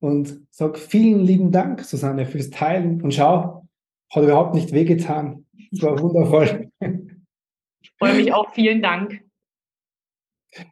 Und 0.00 0.40
sag 0.50 0.78
vielen 0.78 1.20
lieben 1.20 1.52
Dank, 1.52 1.80
Susanne, 1.82 2.26
fürs 2.26 2.50
Teilen. 2.50 3.00
Und 3.02 3.14
schau, 3.14 3.66
hat 4.10 4.22
überhaupt 4.22 4.54
nicht 4.54 4.72
wehgetan. 4.72 5.46
Es 5.72 5.82
war 5.82 5.98
wundervoll. 6.00 6.70
Ich 7.82 7.92
freue 7.98 8.14
mich 8.14 8.32
auch. 8.32 8.52
Vielen 8.52 8.82
Dank. 8.82 9.25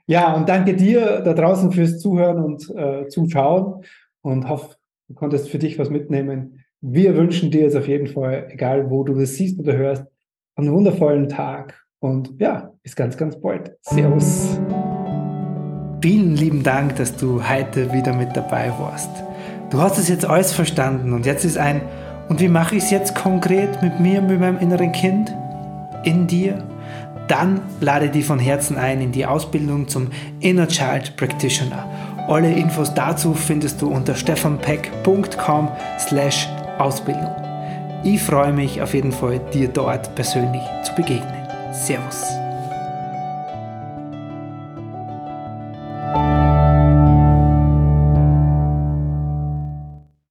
Ja, 0.07 0.35
und 0.35 0.49
danke 0.49 0.75
dir 0.75 1.21
da 1.21 1.35
draußen 1.35 1.73
fürs 1.73 1.99
Zuhören 1.99 2.43
und 2.43 2.71
äh, 2.77 3.09
Zuschauen 3.09 3.85
und 4.23 4.49
hoffe, 4.49 4.77
du 5.09 5.15
konntest 5.15 5.49
für 5.49 5.59
dich 5.59 5.79
was 5.79 5.91
mitnehmen. 5.91 6.65
Wir 6.81 7.17
wünschen 7.17 7.51
dir 7.51 7.63
jetzt 7.63 7.77
auf 7.77 7.89
jeden 7.89 8.07
Fall, 8.07 8.49
egal 8.51 8.91
wo 8.91 9.05
du 9.05 9.15
das 9.15 9.35
siehst 9.35 9.59
oder 9.59 9.77
hörst, 9.77 10.05
einen 10.57 10.73
wundervollen 10.73 11.29
Tag 11.29 11.85
und 11.99 12.35
ja, 12.39 12.73
bis 12.83 12.95
ganz, 12.95 13.17
ganz 13.17 13.41
bald. 13.41 13.77
Servus. 13.83 14.59
Vielen 16.03 16.37
lieben 16.37 16.63
Dank, 16.63 16.97
dass 16.97 17.17
du 17.17 17.49
heute 17.49 17.93
wieder 17.93 18.15
mit 18.15 18.37
dabei 18.37 18.71
warst. 18.79 19.11
Du 19.71 19.81
hast 19.81 19.99
es 19.99 20.09
jetzt 20.09 20.27
alles 20.27 20.53
verstanden 20.53 21.15
und 21.15 21.25
jetzt 21.25 21.45
ist 21.45 21.57
ein, 21.57 21.81
und 22.29 22.41
wie 22.41 22.49
mache 22.49 22.77
ich 22.77 22.85
es 22.85 22.91
jetzt 22.91 23.15
konkret 23.15 23.83
mit 23.83 24.01
mir, 24.01 24.21
mit 24.21 24.39
meinem 24.39 24.59
inneren 24.59 24.93
Kind? 24.93 25.35
In 26.05 26.27
dir? 26.27 26.63
Dann 27.29 27.63
lade 27.81 28.09
dich 28.09 28.25
von 28.25 28.39
Herzen 28.39 28.77
ein 28.77 29.01
in 29.01 29.13
die 29.13 29.27
Ausbildung 29.27 29.89
zum 29.89 30.09
Inner 30.41 30.69
Child 30.69 31.17
Practitioner. 31.17 31.89
Alle 32.29 32.53
Infos 32.53 32.93
dazu 32.95 33.35
findest 33.35 33.83
du 33.83 33.89
unter 33.89 34.15
stefanpeck.com 34.15 35.69
slash 35.99 36.49
Ausbildung. 36.79 37.35
Ich 38.03 38.23
freue 38.23 38.53
mich 38.53 38.83
auf 38.83 38.95
jeden 38.95 39.13
Fall, 39.13 39.41
dir 39.53 39.69
dort 39.69 40.15
persönlich 40.15 40.63
zu 40.83 40.95
begegnen. 40.95 41.47
Servus. 41.73 42.44